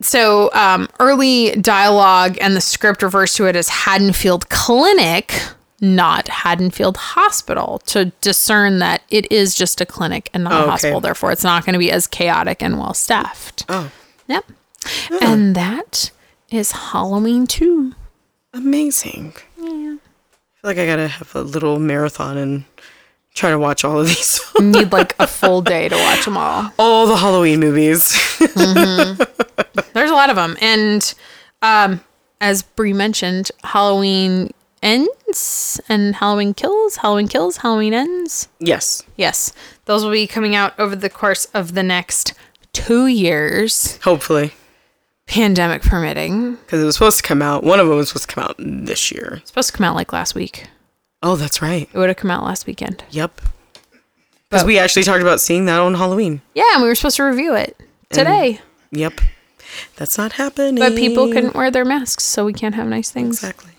[0.00, 5.42] So, um, early dialogue and the script refers to it as Haddonfield Clinic,
[5.80, 10.60] not Haddonfield Hospital, to discern that it is just a clinic and not Oh, a
[10.62, 10.70] okay.
[10.70, 11.00] hospital.
[11.00, 13.64] Therefore, it's not going to be as chaotic and well staffed.
[13.68, 13.90] Oh,
[14.28, 14.44] Yep.
[15.22, 16.10] And that
[16.50, 17.92] is Halloween 2.
[18.52, 19.34] amazing.
[19.58, 19.96] Yeah.
[19.96, 22.64] I feel like I gotta have a little marathon and
[23.36, 24.40] try to watch all of these.
[24.60, 26.72] Need like a full day to watch them all.
[26.78, 28.08] all the Halloween movies.
[28.38, 31.14] There's a lot of them, and
[31.62, 32.00] um,
[32.40, 36.96] as Brie mentioned, Halloween ends and Halloween kills.
[36.96, 37.58] Halloween kills.
[37.58, 38.48] Halloween ends.
[38.58, 39.02] yes.
[39.16, 39.52] Yes,
[39.86, 42.34] those will be coming out over the course of the next
[42.74, 44.52] two years, Hopefully.
[45.26, 46.56] pandemic permitting.
[46.56, 47.64] Because it was supposed to come out.
[47.64, 49.36] One of them was supposed to come out this year.
[49.40, 50.66] It's supposed to come out like last week.
[51.26, 51.88] Oh, that's right.
[51.92, 53.02] It would have come out last weekend.
[53.10, 53.40] Yep.
[54.48, 56.40] Because we actually talked about seeing that on Halloween.
[56.54, 57.76] Yeah, and we were supposed to review it
[58.10, 58.60] today,
[58.92, 59.20] Yep.
[59.96, 60.76] That's not happening.
[60.76, 63.72] but people couldn't wear their masks, so we can't have nice things Exactly.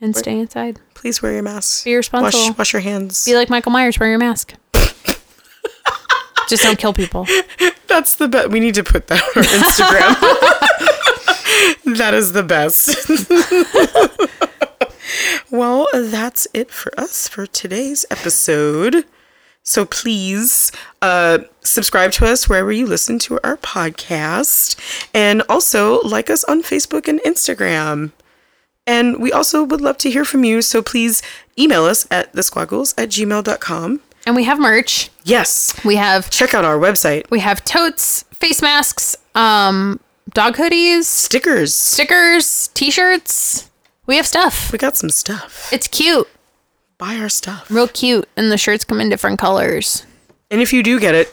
[0.00, 0.80] and stay inside.
[0.94, 1.84] Please wear your mask.
[1.84, 2.46] Be responsible.
[2.46, 3.26] Wash, wash your hands.
[3.26, 4.54] Be like Michael Myers, wear your mask.
[6.48, 7.26] Just don't kill people.
[7.88, 8.48] That's the best.
[8.48, 10.16] We need to put that on our Instagram.
[11.98, 12.88] that is the best.
[15.50, 19.04] Well, that's it for us for today's episode.
[19.62, 20.72] So please
[21.02, 25.06] uh, subscribe to us wherever you listen to our podcast.
[25.14, 28.12] And also like us on Facebook and Instagram.
[28.86, 30.62] And we also would love to hear from you.
[30.62, 31.22] So please
[31.58, 34.00] email us at thesquaggles at gmail.com.
[34.26, 35.10] And we have merch.
[35.24, 35.78] Yes.
[35.84, 37.30] We have Check out our website.
[37.30, 40.00] we have totes, face masks, um,
[40.34, 41.74] dog hoodies, Stickers.
[41.74, 43.69] stickers, t-shirts.
[44.10, 44.72] We have stuff.
[44.72, 45.72] We got some stuff.
[45.72, 46.26] It's cute,
[46.98, 47.70] Buy our stuff.
[47.70, 50.04] real cute, and the shirts come in different colors.
[50.50, 51.32] And if you do get it,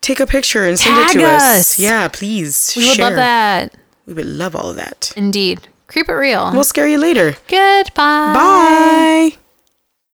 [0.00, 1.42] take a picture and send Tag it to us.
[1.42, 1.78] us.
[1.78, 2.72] Yeah, please.
[2.74, 3.74] We would love that.
[4.06, 5.12] We would love all of that.
[5.14, 5.68] Indeed.
[5.88, 6.52] Creep it real.
[6.54, 7.34] We'll scare you later.
[7.48, 8.32] Goodbye.
[8.32, 9.36] Bye.